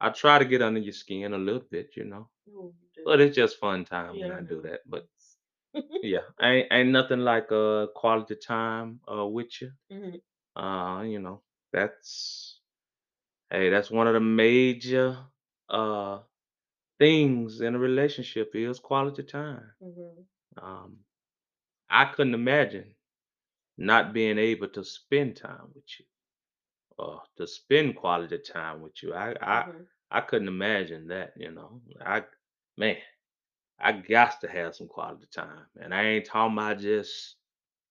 I 0.00 0.08
I 0.08 0.10
try 0.10 0.38
to 0.38 0.44
get 0.44 0.62
under 0.62 0.80
your 0.80 0.92
skin 0.92 1.32
a 1.34 1.38
little 1.38 1.66
bit, 1.70 1.90
you 1.96 2.04
know, 2.04 2.28
do. 2.46 2.74
But 3.08 3.20
it's 3.20 3.36
just 3.36 3.58
fun 3.58 3.84
time 3.84 4.20
when 4.20 4.30
Yeah, 4.32 4.38
I 4.38 4.40
I 4.40 4.42
do 4.42 4.62
that. 4.62 4.82
But 4.86 5.08
yeah, 6.02 6.26
ain't 6.40 6.68
ain't 6.72 6.90
nothing 6.90 7.20
like 7.20 7.50
uh 7.52 7.86
quality 7.94 8.36
time 8.36 9.00
uh 9.10 9.26
with 9.26 9.60
you. 9.62 9.72
Mhm, 9.90 10.20
Uh, 10.56 11.02
you 11.06 11.18
know, 11.20 11.42
that's 11.72 12.60
hey, 13.50 13.70
that's 13.70 13.90
one 13.90 14.08
of 14.08 14.14
the 14.14 14.20
major 14.20 15.16
uh 15.70 16.20
things 16.98 17.60
in 17.60 17.74
a 17.74 17.78
relationship 17.78 18.50
is 18.54 18.78
quality 18.80 19.22
time. 19.24 19.70
mhm, 19.80 20.26
Um, 20.62 20.98
I 21.90 22.06
couldn't 22.06 22.34
imagine 22.34 22.94
not 23.78 24.12
being 24.12 24.38
able 24.38 24.68
to 24.70 24.84
spend 24.84 25.36
time 25.36 25.70
with 25.74 25.84
you. 26.00 26.06
uh, 26.98 27.18
to 27.36 27.46
spend 27.46 27.96
quality 27.96 28.38
time 28.38 28.80
with 28.82 29.02
you. 29.02 29.14
I 29.14 29.34
I 29.42 29.66
mhm, 29.66 29.86
I 30.10 30.20
couldn't 30.20 30.48
imagine 30.48 31.08
that, 31.08 31.34
you 31.36 31.50
know. 31.50 31.80
I 32.04 32.24
man, 32.78 32.96
I 33.80 33.92
got 33.92 34.40
to 34.42 34.48
have 34.48 34.76
some 34.76 34.88
quality 34.88 35.26
time. 35.32 35.66
And 35.80 35.94
I 35.94 36.04
ain't 36.04 36.26
talking 36.26 36.56
about 36.56 36.78
just 36.80 37.36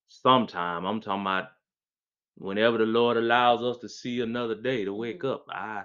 sometime. 0.08 0.86
I'm 0.86 1.02
talking 1.02 1.21
about 1.21 1.50
whenever 2.38 2.78
the 2.78 2.86
Lord 2.86 3.17
allows 3.17 3.63
us 3.63 3.78
to 3.80 3.89
see 3.89 4.21
another 4.21 4.56
day 4.56 4.86
to 4.86 4.93
wake 4.93 5.21
mhm. 5.21 5.34
up. 5.34 5.45
I 5.50 5.84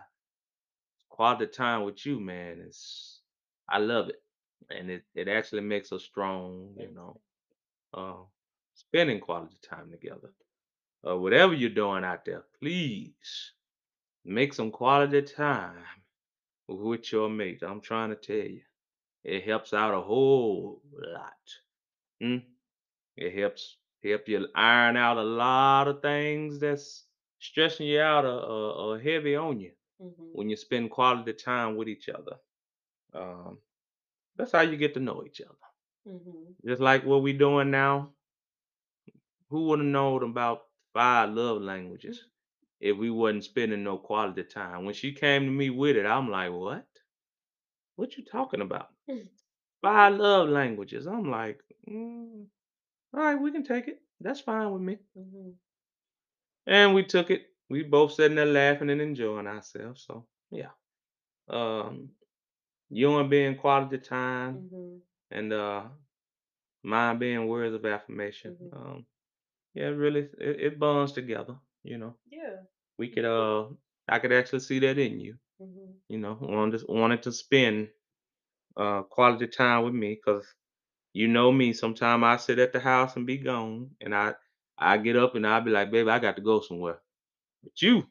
quality 1.10 1.46
time 1.48 1.84
with 1.84 2.06
you, 2.06 2.20
man, 2.20 2.60
is 2.66 3.20
I 3.68 3.78
love 3.78 4.08
it. 4.08 4.22
And 4.70 4.90
it, 4.90 5.04
it 5.14 5.28
actually 5.28 5.62
makes 5.62 5.92
us 5.92 6.04
strong, 6.04 6.74
you 6.78 6.92
know. 6.94 7.20
Uh, 7.94 8.24
spending 8.74 9.20
quality 9.20 9.56
time 9.62 9.90
together. 9.90 10.30
Uh, 11.06 11.16
whatever 11.18 11.52
you're 11.52 11.70
doing 11.70 12.04
out 12.04 12.24
there, 12.24 12.44
please 12.60 13.52
make 14.24 14.54
some 14.54 14.70
quality 14.70 15.22
time 15.22 15.84
with 16.68 17.12
your 17.12 17.28
mate. 17.28 17.62
I'm 17.62 17.80
trying 17.80 18.10
to 18.10 18.16
tell 18.16 18.36
you, 18.50 18.62
it 19.24 19.44
helps 19.44 19.72
out 19.72 19.94
a 19.94 20.00
whole 20.00 20.80
lot. 20.92 21.44
Mm? 22.22 22.42
It 23.16 23.34
helps 23.38 23.78
help 24.02 24.28
you 24.28 24.48
iron 24.54 24.96
out 24.96 25.18
a 25.18 25.22
lot 25.22 25.88
of 25.88 26.02
things 26.02 26.60
that's 26.60 27.06
stressing 27.38 27.86
you 27.86 28.00
out 28.00 28.24
or, 28.24 28.40
or, 28.40 28.72
or 28.94 28.98
heavy 28.98 29.36
on 29.36 29.60
you 29.60 29.72
Mhm. 30.00 30.32
when 30.32 30.48
you 30.50 30.56
spend 30.56 30.90
quality 30.90 31.32
time 31.34 31.76
with 31.76 31.88
each 31.88 32.08
other. 32.08 32.36
Um, 33.14 33.58
that's 34.36 34.52
how 34.52 34.62
you 34.62 34.76
get 34.76 34.94
to 34.94 35.00
know 35.00 35.24
each 35.26 35.40
other. 35.40 35.56
Mhm. 36.04 36.56
Just 36.64 36.80
like 36.80 37.04
what 37.04 37.22
we're 37.22 37.38
doing 37.38 37.70
now. 37.70 38.14
Who 39.50 39.66
would 39.68 39.78
have 39.78 39.86
known 39.86 40.22
about 40.24 40.66
five 40.92 41.30
love 41.30 41.62
languages 41.62 42.26
if 42.80 42.96
we 42.96 43.10
wasn't 43.10 43.44
spending 43.44 43.84
no 43.84 43.98
quality 43.98 44.42
time? 44.42 44.84
When 44.84 44.94
she 44.94 45.12
came 45.12 45.44
to 45.44 45.50
me 45.50 45.70
with 45.70 45.96
it, 45.96 46.06
I'm 46.06 46.28
like, 46.28 46.50
what? 46.52 46.86
What 47.96 48.18
you 48.18 48.24
talking 48.24 48.60
about? 48.60 48.90
Five 49.82 50.14
love 50.18 50.48
languages. 50.48 51.06
I'm 51.06 51.30
like, 51.30 51.60
mm, 51.88 52.46
all 53.14 53.20
right, 53.20 53.34
we 53.40 53.52
can 53.52 53.64
take 53.64 53.88
it. 53.88 54.02
That's 54.20 54.40
fine 54.40 54.72
with 54.72 54.82
me. 54.82 54.98
Mhm. 55.16 55.54
And 56.66 56.94
we 56.94 57.04
took 57.04 57.30
it. 57.30 57.46
We 57.68 57.82
both 57.82 58.12
sitting 58.12 58.36
there 58.36 58.46
laughing 58.46 58.90
and 58.90 59.00
enjoying 59.00 59.46
ourselves. 59.46 60.04
So 60.06 60.26
yeah. 60.50 60.70
Um 61.48 62.10
you 62.90 63.18
and 63.18 63.30
being 63.30 63.56
quality 63.56 63.98
time 63.98 64.64
Mhm. 64.72 65.02
and 65.30 65.52
uh 65.52 65.84
mine 66.82 67.18
being 67.18 67.46
words 67.48 67.74
of 67.74 67.84
affirmation. 67.86 68.56
Mhm. 68.60 68.76
Um 68.76 69.06
yeah, 69.74 69.86
really 69.88 70.28
it, 70.38 70.60
it 70.60 70.78
bonds 70.78 71.12
together, 71.12 71.56
you 71.84 71.98
know. 71.98 72.16
Yeah. 72.30 72.62
We 72.98 73.08
could 73.08 73.24
uh 73.24 73.68
I 74.08 74.18
could 74.18 74.32
actually 74.32 74.60
see 74.60 74.78
that 74.80 74.98
in 74.98 75.20
you, 75.20 75.38
Mhm. 75.60 76.00
you 76.08 76.18
know, 76.18 76.38
wanted 76.40 76.82
wanted 76.88 77.22
to 77.24 77.32
spend 77.32 77.90
uh 78.76 79.02
quality 79.02 79.46
time 79.48 79.84
with 79.84 79.94
me 79.94 80.14
because 80.14 80.46
you 81.14 81.28
know 81.28 81.52
me, 81.52 81.72
sometimes 81.72 82.24
I 82.24 82.36
sit 82.36 82.58
at 82.58 82.72
the 82.72 82.80
house 82.80 83.16
and 83.16 83.26
be 83.26 83.38
gone 83.38 83.90
and 84.00 84.14
I 84.14 84.34
I 84.78 84.98
get 84.98 85.16
up 85.16 85.34
and 85.36 85.46
I'll 85.46 85.62
be 85.62 85.70
like, 85.70 85.90
baby, 85.90 86.10
I 86.10 86.18
got 86.18 86.36
to 86.36 86.42
go 86.42 86.60
somewhere. 86.60 87.00
But 87.64 87.80
you 87.82 88.04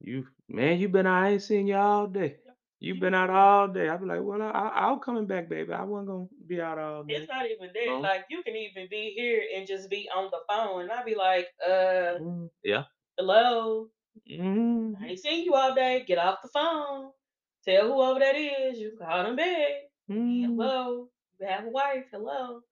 You 0.00 0.26
man, 0.48 0.78
you 0.78 0.88
been 0.88 1.06
out. 1.06 1.24
I 1.24 1.30
ain't 1.30 1.42
seen 1.42 1.66
you 1.66 1.76
all 1.76 2.06
day. 2.06 2.36
You 2.80 2.94
been 2.98 3.14
out 3.14 3.30
all 3.30 3.68
day. 3.68 3.88
I'll 3.88 3.98
be 3.98 4.06
like, 4.06 4.20
well, 4.22 4.40
I, 4.40 4.48
I, 4.50 4.68
I'll 4.86 4.98
coming 4.98 5.26
back, 5.26 5.48
baby. 5.50 5.72
I 5.72 5.82
wasn't 5.84 6.08
gonna 6.08 6.26
be 6.46 6.60
out 6.60 6.78
all 6.78 7.04
day. 7.04 7.16
It's 7.16 7.28
not 7.28 7.46
even 7.46 7.70
that. 7.74 7.86
So, 7.86 7.98
Like 8.00 8.24
you 8.30 8.42
can 8.42 8.56
even 8.56 8.88
be 8.90 9.10
here 9.16 9.42
and 9.54 9.66
just 9.66 9.90
be 9.90 10.08
on 10.14 10.30
the 10.30 10.40
phone, 10.48 10.82
and 10.82 10.92
I'd 10.92 11.04
be 11.04 11.14
like, 11.14 11.48
uh, 11.66 12.18
mm, 12.20 12.48
yeah. 12.64 12.84
hello. 13.18 13.88
hmm 14.26 14.94
I 15.00 15.08
ain't 15.08 15.18
seen 15.18 15.44
you 15.44 15.54
all 15.54 15.74
day. 15.74 16.04
Get 16.06 16.18
off 16.18 16.38
the 16.42 16.48
phone. 16.48 17.10
Tell 17.64 17.88
whoever 17.92 18.20
that 18.20 18.36
is 18.36 18.78
you 18.78 18.92
call 18.98 19.24
them 19.24 19.36
back. 19.36 19.72
mm 20.10 20.46
Hello. 20.56 21.08
You 21.40 21.46
have 21.46 21.66
a 21.66 21.70
wife. 21.70 22.04
Hello. 22.12 22.62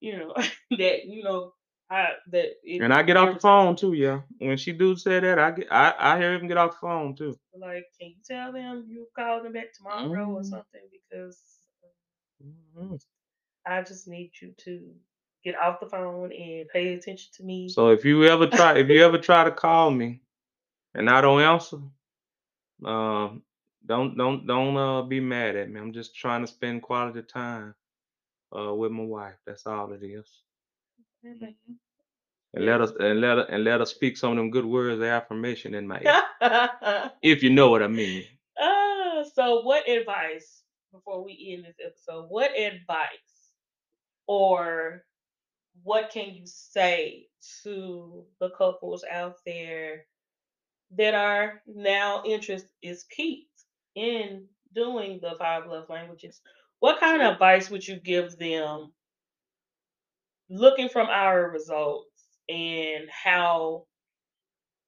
You 0.00 0.18
know 0.18 0.34
that. 0.70 1.04
You 1.06 1.22
know 1.24 1.52
I 1.90 2.08
that 2.32 2.52
it 2.64 2.82
And 2.82 2.92
I 2.92 3.02
get 3.02 3.16
off 3.16 3.34
the 3.34 3.40
phone 3.40 3.76
too, 3.76 3.92
yeah. 3.94 4.20
When 4.38 4.56
she 4.56 4.72
do 4.72 4.96
say 4.96 5.20
that, 5.20 5.38
I 5.38 5.50
get 5.52 5.68
I, 5.70 5.94
I 5.98 6.18
hear 6.18 6.34
him 6.34 6.48
get 6.48 6.56
off 6.58 6.72
the 6.72 6.78
phone 6.78 7.14
too. 7.16 7.38
Like, 7.58 7.84
can 7.98 8.10
you 8.10 8.16
tell 8.24 8.52
them 8.52 8.84
you 8.88 9.06
call 9.16 9.42
them 9.42 9.52
back 9.52 9.72
tomorrow 9.72 10.28
or 10.30 10.42
Mm, 10.42 10.44
something? 10.44 10.82
Because 10.90 11.40
mhm. 12.40 12.98
I 13.66 13.82
just 13.82 14.08
need 14.08 14.32
you 14.40 14.52
to 14.64 14.94
get 15.44 15.56
off 15.56 15.80
the 15.80 15.86
phone 15.86 16.32
and 16.32 16.68
pay 16.72 16.94
attention 16.94 17.30
to 17.34 17.44
me. 17.44 17.68
So 17.68 17.90
if 17.90 18.04
you 18.04 18.24
ever 18.24 18.46
try 18.46 18.78
if 18.78 18.88
you 18.88 19.04
ever 19.04 19.18
try 19.18 19.44
to 19.44 19.50
call 19.50 19.90
me 19.90 20.20
and 20.94 21.08
I 21.10 21.20
don't 21.20 21.40
answer, 21.42 21.78
um, 22.84 23.42
don't 23.86 24.16
don't 24.16 24.46
don't 24.46 24.76
uh 24.76 25.02
be 25.02 25.20
mad 25.20 25.56
at 25.56 25.70
me. 25.70 25.80
I'm 25.80 25.92
just 25.92 26.16
trying 26.16 26.42
to 26.42 26.46
spend 26.46 26.82
quality 26.82 27.22
time 27.22 27.74
uh 28.56 28.74
with 28.74 28.92
my 28.92 29.04
wife. 29.04 29.36
That's 29.46 29.66
all 29.66 29.92
it 29.92 30.02
is. 30.04 30.28
Okay. 31.26 31.56
And 32.54 32.66
let 32.66 32.80
us 32.80 32.92
and 32.98 33.20
let 33.20 33.38
her 33.38 33.44
and 33.44 33.64
let 33.64 33.80
us 33.80 33.90
speak 33.90 34.16
some 34.16 34.32
of 34.32 34.36
them 34.36 34.50
good 34.50 34.64
words 34.64 34.96
of 34.98 35.04
affirmation 35.04 35.74
in 35.74 35.86
my 35.86 36.00
ear. 36.00 36.22
If 37.22 37.42
you 37.42 37.50
know 37.50 37.70
what 37.70 37.82
I 37.82 37.88
mean. 37.88 38.24
Ah, 38.58 39.24
so 39.34 39.62
what 39.62 39.88
advice 39.88 40.62
before 40.92 41.24
we 41.24 41.54
end 41.54 41.64
this 41.64 41.76
episode? 41.84 42.26
What 42.28 42.58
advice 42.58 43.52
or 44.26 45.04
what 45.82 46.10
can 46.10 46.34
you 46.34 46.46
say 46.46 47.26
to 47.62 48.24
the 48.40 48.50
couples 48.50 49.04
out 49.10 49.36
there 49.46 50.06
that 50.96 51.14
are 51.14 51.62
now 51.66 52.22
interest 52.26 52.66
is 52.82 53.06
peaked 53.14 53.49
in 53.94 54.46
doing 54.74 55.20
the 55.22 55.34
five 55.38 55.66
love 55.66 55.88
languages? 55.88 56.40
What 56.80 57.00
kind 57.00 57.22
of 57.22 57.34
advice 57.34 57.70
would 57.70 57.86
you 57.86 58.00
give 58.00 58.36
them 58.38 58.92
looking 60.50 60.88
from 60.88 61.08
our 61.08 61.50
results 61.50 62.08
and 62.48 63.08
how 63.10 63.86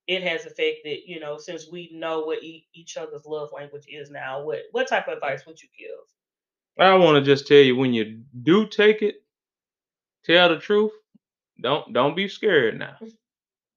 it 0.06 0.22
has 0.22 0.46
affected, 0.46 1.00
you 1.06 1.20
know, 1.20 1.38
since 1.38 1.70
we 1.70 1.90
know 1.92 2.20
what 2.20 2.42
e- 2.42 2.66
each 2.74 2.96
other's 2.96 3.24
love 3.24 3.50
language 3.52 3.84
is 3.88 4.10
now, 4.10 4.42
what 4.42 4.62
what 4.72 4.88
type 4.88 5.06
of 5.08 5.14
advice 5.14 5.46
would 5.46 5.60
you 5.62 5.68
give? 5.78 5.98
I 6.78 6.94
want 6.96 7.16
to 7.24 7.30
just 7.30 7.46
tell 7.46 7.58
you 7.58 7.76
when 7.76 7.92
you 7.94 8.24
do 8.42 8.66
take 8.66 9.02
it, 9.02 9.22
tell 10.24 10.48
the 10.48 10.58
truth. 10.58 10.92
Don't 11.60 11.92
don't 11.92 12.16
be 12.16 12.28
scared 12.28 12.78
now. 12.78 12.96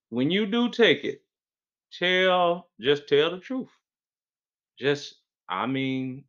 When 0.09 0.31
you 0.31 0.45
do 0.45 0.69
take 0.69 1.03
it, 1.03 1.23
tell 1.91 2.69
just 2.79 3.07
tell 3.09 3.31
the 3.31 3.39
truth. 3.39 3.69
Just 4.79 5.15
I 5.49 5.65
mean, 5.67 6.25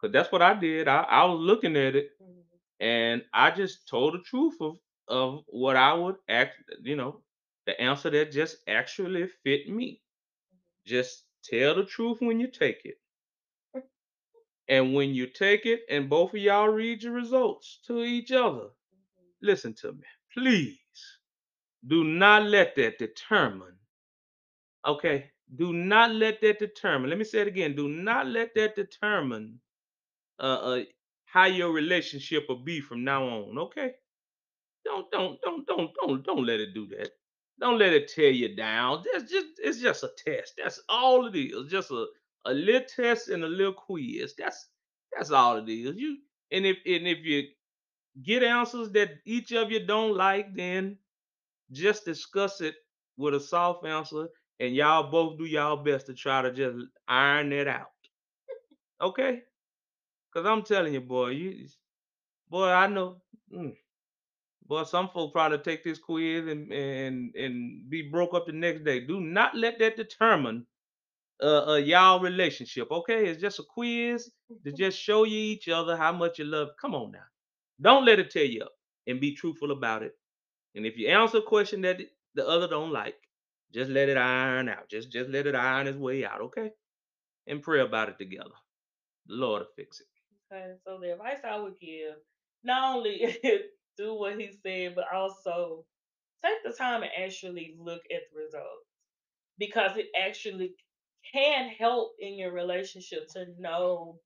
cause 0.00 0.12
that's 0.12 0.32
what 0.32 0.42
I 0.42 0.54
did. 0.54 0.88
I, 0.88 1.02
I 1.02 1.24
was 1.26 1.40
looking 1.40 1.76
at 1.76 1.96
it 1.96 2.10
Mhm. 2.20 2.60
and 2.80 3.24
I 3.32 3.50
just 3.50 3.88
told 3.88 4.14
the 4.14 4.22
truth 4.22 4.56
of 4.60 4.78
of 5.08 5.44
what 5.48 5.76
I 5.76 5.94
would 5.94 6.16
act, 6.28 6.56
you 6.82 6.96
know, 6.96 7.22
the 7.66 7.80
answer 7.80 8.10
that 8.10 8.32
just 8.32 8.58
actually 8.68 9.26
fit 9.44 9.68
me. 9.68 10.02
Just 10.86 11.24
tell 11.44 11.74
the 11.74 11.84
truth 11.84 12.18
when 12.20 12.40
you 12.40 12.48
take 12.48 12.84
it. 12.84 12.96
And 14.68 14.94
when 14.94 15.14
you 15.14 15.26
take 15.26 15.66
it 15.66 15.82
and 15.88 16.08
both 16.08 16.34
of 16.34 16.40
y'all 16.40 16.68
read 16.68 17.02
your 17.02 17.12
results 17.12 17.80
to 17.86 18.02
each 18.02 18.32
other, 18.32 18.70
listen 19.42 19.74
to 19.74 19.92
me. 19.92 20.04
Please 20.32 20.78
do 21.86 22.04
not 22.04 22.44
let 22.44 22.74
that 22.76 22.98
determine. 22.98 23.78
Okay? 24.86 25.30
Do 25.56 25.72
not 25.72 26.12
let 26.14 26.40
that 26.42 26.58
determine. 26.58 27.10
Let 27.10 27.18
me 27.18 27.24
say 27.24 27.40
it 27.40 27.48
again. 27.48 27.74
Do 27.74 27.88
not 27.88 28.26
let 28.26 28.54
that 28.54 28.76
determine 28.76 29.60
uh, 30.38 30.42
uh 30.42 30.84
how 31.26 31.44
your 31.46 31.72
relationship 31.72 32.44
will 32.48 32.64
be 32.64 32.80
from 32.80 33.04
now 33.04 33.24
on. 33.24 33.58
Okay? 33.58 33.92
Don't 34.84 35.10
don't 35.10 35.40
don't 35.42 35.66
don't 35.66 35.90
don't 36.00 36.24
don't 36.24 36.46
let 36.46 36.60
it 36.60 36.74
do 36.74 36.86
that. 36.88 37.10
Don't 37.60 37.78
let 37.78 37.92
it 37.92 38.08
tear 38.08 38.30
you 38.30 38.56
down. 38.56 39.04
That's 39.12 39.30
just 39.30 39.46
it's 39.58 39.80
just 39.80 40.04
a 40.04 40.10
test. 40.16 40.54
That's 40.62 40.80
all 40.88 41.26
it 41.26 41.36
is. 41.36 41.70
Just 41.70 41.90
a 41.90 42.06
a 42.46 42.54
little 42.54 42.86
test 42.88 43.28
and 43.28 43.44
a 43.44 43.48
little 43.48 43.74
quiz. 43.74 44.34
That's 44.38 44.68
that's 45.12 45.30
all 45.30 45.58
it 45.58 45.68
is. 45.68 45.96
You 45.96 46.18
and 46.50 46.66
if 46.66 46.78
and 46.86 47.06
if 47.06 47.18
you 47.24 47.44
get 48.22 48.42
answers 48.42 48.90
that 48.92 49.10
each 49.26 49.52
of 49.52 49.70
you 49.70 49.86
don't 49.86 50.16
like, 50.16 50.54
then 50.54 50.98
just 51.72 52.04
discuss 52.04 52.60
it 52.60 52.74
with 53.16 53.34
a 53.34 53.40
soft 53.40 53.86
answer, 53.86 54.28
and 54.60 54.76
y'all 54.76 55.10
both 55.10 55.38
do 55.38 55.46
y'all 55.46 55.78
best 55.78 56.06
to 56.08 56.14
try 56.14 56.42
to 56.42 56.52
just 56.52 56.86
iron 57.08 57.52
it 57.52 57.68
out. 57.68 57.88
Okay? 59.00 59.42
Cause 60.34 60.46
I'm 60.46 60.62
telling 60.64 60.94
you, 60.94 61.00
boy, 61.02 61.30
you 61.30 61.66
boy, 62.50 62.68
I 62.68 62.86
know. 62.88 63.22
mm, 63.52 63.74
Boy, 64.66 64.84
some 64.84 65.08
folks 65.10 65.32
probably 65.32 65.58
take 65.58 65.84
this 65.84 65.98
quiz 65.98 66.46
and 66.48 66.72
and 66.72 67.34
and 67.36 67.90
be 67.90 68.02
broke 68.02 68.34
up 68.34 68.46
the 68.46 68.52
next 68.52 68.84
day. 68.84 69.00
Do 69.00 69.20
not 69.20 69.56
let 69.56 69.78
that 69.80 69.96
determine 69.96 70.66
uh, 71.42 71.72
uh 71.72 71.76
y'all 71.76 72.20
relationship. 72.20 72.90
Okay, 72.90 73.28
it's 73.28 73.40
just 73.40 73.60
a 73.60 73.64
quiz 73.64 74.30
to 74.64 74.72
just 74.82 74.98
show 74.98 75.24
you 75.24 75.38
each 75.38 75.68
other 75.68 75.96
how 75.96 76.12
much 76.12 76.38
you 76.38 76.46
love. 76.46 76.70
Come 76.80 76.94
on 76.94 77.12
now, 77.12 77.26
don't 77.80 78.04
let 78.06 78.20
it 78.20 78.30
tear 78.30 78.44
you 78.46 78.62
up, 78.62 78.72
and 79.06 79.20
be 79.20 79.34
truthful 79.34 79.72
about 79.72 80.02
it. 80.04 80.14
And 80.76 80.86
if 80.86 80.96
you 80.98 81.08
answer 81.08 81.38
a 81.38 81.42
question 81.42 81.82
that 81.82 82.00
the 82.34 82.46
other 82.48 82.68
don't 82.68 82.92
like, 82.92 83.16
just 83.72 83.90
let 83.90 84.08
it 84.08 84.16
iron 84.16 84.68
out. 84.68 84.88
Just 84.90 85.10
just 85.10 85.30
let 85.30 85.46
it 85.46 85.54
iron 85.54 85.86
its 85.86 85.98
way 85.98 86.24
out. 86.24 86.40
Okay, 86.42 86.70
and 87.46 87.62
pray 87.62 87.80
about 87.80 88.08
it 88.08 88.18
together. 88.18 88.50
The 89.26 89.34
Lord 89.34 89.62
will 89.62 89.68
fix 89.76 90.00
it. 90.00 90.06
Okay, 90.52 90.72
so 90.84 90.98
the 91.00 91.12
advice 91.12 91.38
I 91.44 91.58
would 91.58 91.78
give, 91.80 92.14
not 92.64 92.96
only 92.96 93.38
do 93.96 94.14
what 94.14 94.38
he 94.38 94.50
said, 94.64 94.94
but 94.94 95.04
also 95.14 95.84
take 96.44 96.62
the 96.64 96.72
time 96.72 97.02
and 97.02 97.10
actually 97.22 97.76
look 97.78 98.02
at 98.10 98.22
the 98.32 98.42
results 98.42 98.86
because 99.58 99.96
it 99.96 100.06
actually 100.20 100.74
can 101.32 101.68
help 101.78 102.12
in 102.18 102.38
your 102.38 102.52
relationship 102.52 103.28
to 103.32 103.46
know 103.58 104.18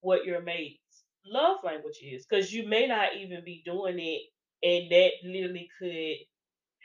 what 0.00 0.24
your 0.24 0.42
mate's 0.42 1.04
love 1.24 1.58
language 1.64 1.98
is 2.02 2.26
because 2.28 2.52
you 2.52 2.66
may 2.68 2.86
not 2.86 3.10
even 3.16 3.42
be 3.44 3.62
doing 3.64 3.98
it 3.98 4.22
and 4.62 4.90
that 4.90 5.12
literally 5.24 5.68
could 5.78 6.16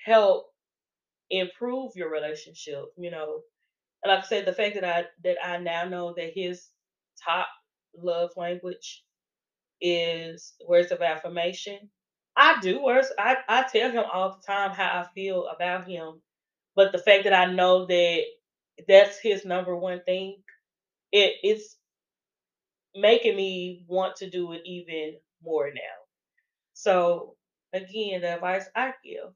help 0.05 0.45
improve 1.31 1.91
your 1.95 2.11
relationship 2.11 2.85
you 2.97 3.11
know 3.11 3.41
And 4.03 4.11
like 4.11 4.23
i 4.25 4.27
said 4.27 4.45
the 4.45 4.53
fact 4.53 4.75
that 4.75 4.85
i 4.85 5.05
that 5.23 5.37
i 5.45 5.57
now 5.57 5.85
know 5.85 6.13
that 6.17 6.31
his 6.33 6.69
top 7.23 7.47
love 7.97 8.31
language 8.37 9.03
is 9.81 10.53
words 10.67 10.91
of 10.91 11.01
affirmation 11.01 11.89
i 12.37 12.59
do 12.61 12.83
words 12.83 13.11
i, 13.19 13.37
I 13.47 13.63
tell 13.63 13.91
him 13.91 14.05
all 14.11 14.31
the 14.39 14.45
time 14.45 14.71
how 14.71 15.01
i 15.01 15.07
feel 15.13 15.47
about 15.47 15.87
him 15.87 16.21
but 16.75 16.91
the 16.91 16.99
fact 16.99 17.25
that 17.25 17.33
i 17.33 17.51
know 17.53 17.85
that 17.87 18.23
that's 18.87 19.19
his 19.19 19.45
number 19.45 19.75
one 19.75 20.01
thing 20.05 20.37
it 21.11 21.35
it's 21.43 21.77
making 22.95 23.35
me 23.35 23.83
want 23.87 24.15
to 24.17 24.29
do 24.29 24.51
it 24.53 24.61
even 24.65 25.17
more 25.43 25.69
now. 25.73 25.97
So 26.73 27.35
again, 27.73 28.21
the 28.21 28.35
advice 28.35 28.65
I 28.75 28.93
give, 29.03 29.33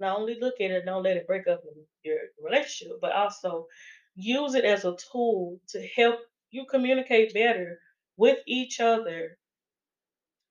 not 0.00 0.18
only 0.18 0.38
look 0.40 0.54
at 0.60 0.70
it, 0.70 0.84
don't 0.84 1.02
let 1.02 1.16
it 1.16 1.26
break 1.26 1.46
up 1.48 1.62
your 2.02 2.18
relationship, 2.42 2.98
but 3.00 3.12
also 3.12 3.66
use 4.14 4.54
it 4.54 4.64
as 4.64 4.84
a 4.84 4.96
tool 5.12 5.60
to 5.68 5.86
help 5.94 6.20
you 6.50 6.64
communicate 6.66 7.34
better 7.34 7.78
with 8.16 8.38
each 8.46 8.80
other 8.80 9.38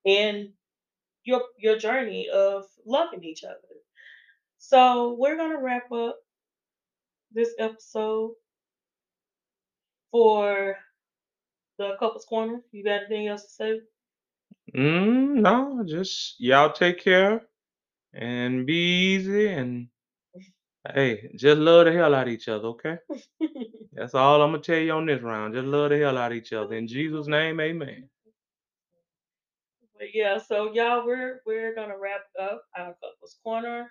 in 0.04 0.52
your 1.24 1.42
your 1.58 1.76
journey 1.78 2.28
of 2.28 2.64
loving 2.86 3.24
each 3.24 3.44
other. 3.44 3.76
So 4.58 5.16
we're 5.18 5.36
gonna 5.36 5.60
wrap 5.60 5.90
up 5.92 6.18
this 7.32 7.54
episode 7.58 8.32
for 10.10 10.76
the 11.78 11.96
couples 11.98 12.24
corner. 12.24 12.62
You 12.72 12.84
got 12.84 13.02
anything 13.02 13.28
else 13.28 13.44
to 13.44 13.50
say? 13.50 13.80
Mm, 14.74 15.40
no, 15.40 15.84
just 15.86 16.40
y'all 16.40 16.72
take 16.72 17.00
care 17.00 17.42
and 18.16 18.66
be 18.66 19.14
easy 19.14 19.48
and 19.48 19.88
hey, 20.94 21.30
just 21.36 21.58
love 21.58 21.86
the 21.86 21.92
hell 21.92 22.14
out 22.14 22.28
of 22.28 22.32
each 22.32 22.48
other, 22.48 22.68
okay? 22.68 22.98
That's 23.92 24.14
all 24.14 24.42
I'm 24.42 24.52
gonna 24.52 24.62
tell 24.62 24.78
you 24.78 24.92
on 24.92 25.06
this 25.06 25.22
round. 25.22 25.54
Just 25.54 25.66
love 25.66 25.90
the 25.90 25.98
hell 25.98 26.18
out 26.18 26.32
of 26.32 26.38
each 26.38 26.52
other. 26.52 26.74
In 26.74 26.88
Jesus' 26.88 27.26
name, 27.26 27.60
amen. 27.60 28.08
But 29.98 30.14
yeah, 30.14 30.38
so 30.38 30.72
y'all, 30.72 31.06
we're 31.06 31.40
we're 31.46 31.74
gonna 31.74 31.98
wrap 31.98 32.22
up 32.40 32.62
our 32.76 32.94
couples 33.02 33.36
corner. 33.42 33.90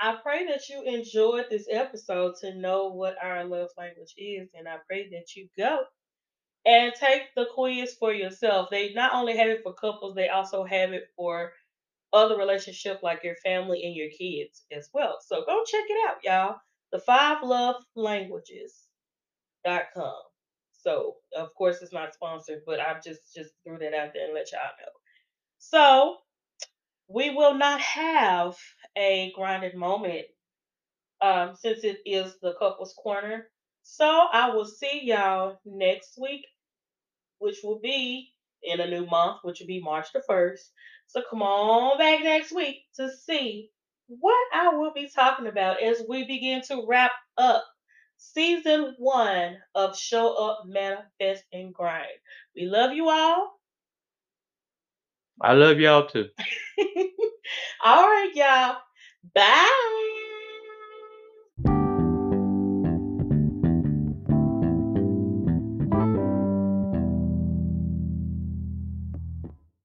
I 0.00 0.16
pray 0.22 0.46
that 0.46 0.68
you 0.68 0.82
enjoyed 0.82 1.46
this 1.50 1.66
episode 1.70 2.34
to 2.40 2.54
know 2.54 2.88
what 2.88 3.16
our 3.22 3.44
love 3.44 3.70
language 3.78 4.14
is, 4.16 4.48
and 4.54 4.68
I 4.68 4.76
pray 4.88 5.08
that 5.10 5.36
you 5.36 5.48
go 5.56 5.84
and 6.66 6.92
take 6.94 7.34
the 7.36 7.46
quiz 7.54 7.94
for 7.98 8.12
yourself. 8.12 8.68
They 8.70 8.92
not 8.94 9.14
only 9.14 9.36
have 9.36 9.48
it 9.48 9.62
for 9.62 9.74
couples, 9.74 10.14
they 10.14 10.28
also 10.28 10.64
have 10.64 10.92
it 10.92 11.08
for 11.16 11.52
other 12.12 12.36
relationship 12.36 13.00
like 13.02 13.24
your 13.24 13.36
family 13.36 13.82
and 13.84 13.94
your 13.94 14.10
kids 14.10 14.64
as 14.72 14.88
well. 14.92 15.18
So 15.26 15.44
go 15.46 15.62
check 15.64 15.84
it 15.88 16.08
out, 16.08 16.16
y'all. 16.22 16.56
The 16.92 16.98
five 16.98 17.42
love 17.42 17.76
languages.com. 17.96 20.12
So 20.72 21.16
of 21.36 21.54
course 21.54 21.80
it's 21.80 21.92
not 21.92 22.14
sponsored, 22.14 22.62
but 22.66 22.80
I've 22.80 23.02
just 23.02 23.34
just 23.34 23.50
threw 23.64 23.78
that 23.78 23.94
out 23.94 24.10
there 24.14 24.26
and 24.26 24.34
let 24.34 24.52
y'all 24.52 24.60
know. 24.80 24.92
So 25.58 26.16
we 27.08 27.30
will 27.30 27.54
not 27.54 27.80
have 27.80 28.56
a 28.96 29.32
grinded 29.34 29.74
moment 29.74 30.26
um, 31.20 31.54
since 31.54 31.84
it 31.84 31.98
is 32.04 32.34
the 32.42 32.54
couples 32.58 32.94
corner. 33.00 33.46
So 33.82 34.26
I 34.32 34.50
will 34.50 34.64
see 34.64 35.02
y'all 35.04 35.58
next 35.64 36.18
week, 36.20 36.44
which 37.38 37.58
will 37.62 37.80
be 37.80 38.32
in 38.62 38.80
a 38.80 38.88
new 38.88 39.06
month, 39.06 39.38
which 39.42 39.60
will 39.60 39.66
be 39.66 39.80
March 39.80 40.12
the 40.12 40.22
1st. 40.28 40.60
So 41.12 41.22
come 41.28 41.42
on 41.42 41.98
back 41.98 42.22
next 42.24 42.52
week 42.54 42.84
to 42.96 43.10
see 43.14 43.68
what 44.08 44.34
I 44.54 44.70
will 44.70 44.94
be 44.94 45.10
talking 45.14 45.46
about 45.46 45.82
as 45.82 46.02
we 46.08 46.24
begin 46.24 46.62
to 46.68 46.86
wrap 46.88 47.12
up 47.36 47.66
season 48.16 48.94
one 48.98 49.58
of 49.74 49.98
Show 49.98 50.34
Up, 50.34 50.62
Manifest, 50.66 51.44
and 51.52 51.74
Grind. 51.74 52.06
We 52.56 52.64
love 52.64 52.94
you 52.94 53.10
all. 53.10 53.60
I 55.42 55.52
love 55.52 55.80
y'all 55.80 56.06
too. 56.06 56.28
all 57.84 58.08
right, 58.08 58.30
y'all. 58.34 58.78
Bye. 59.34 60.11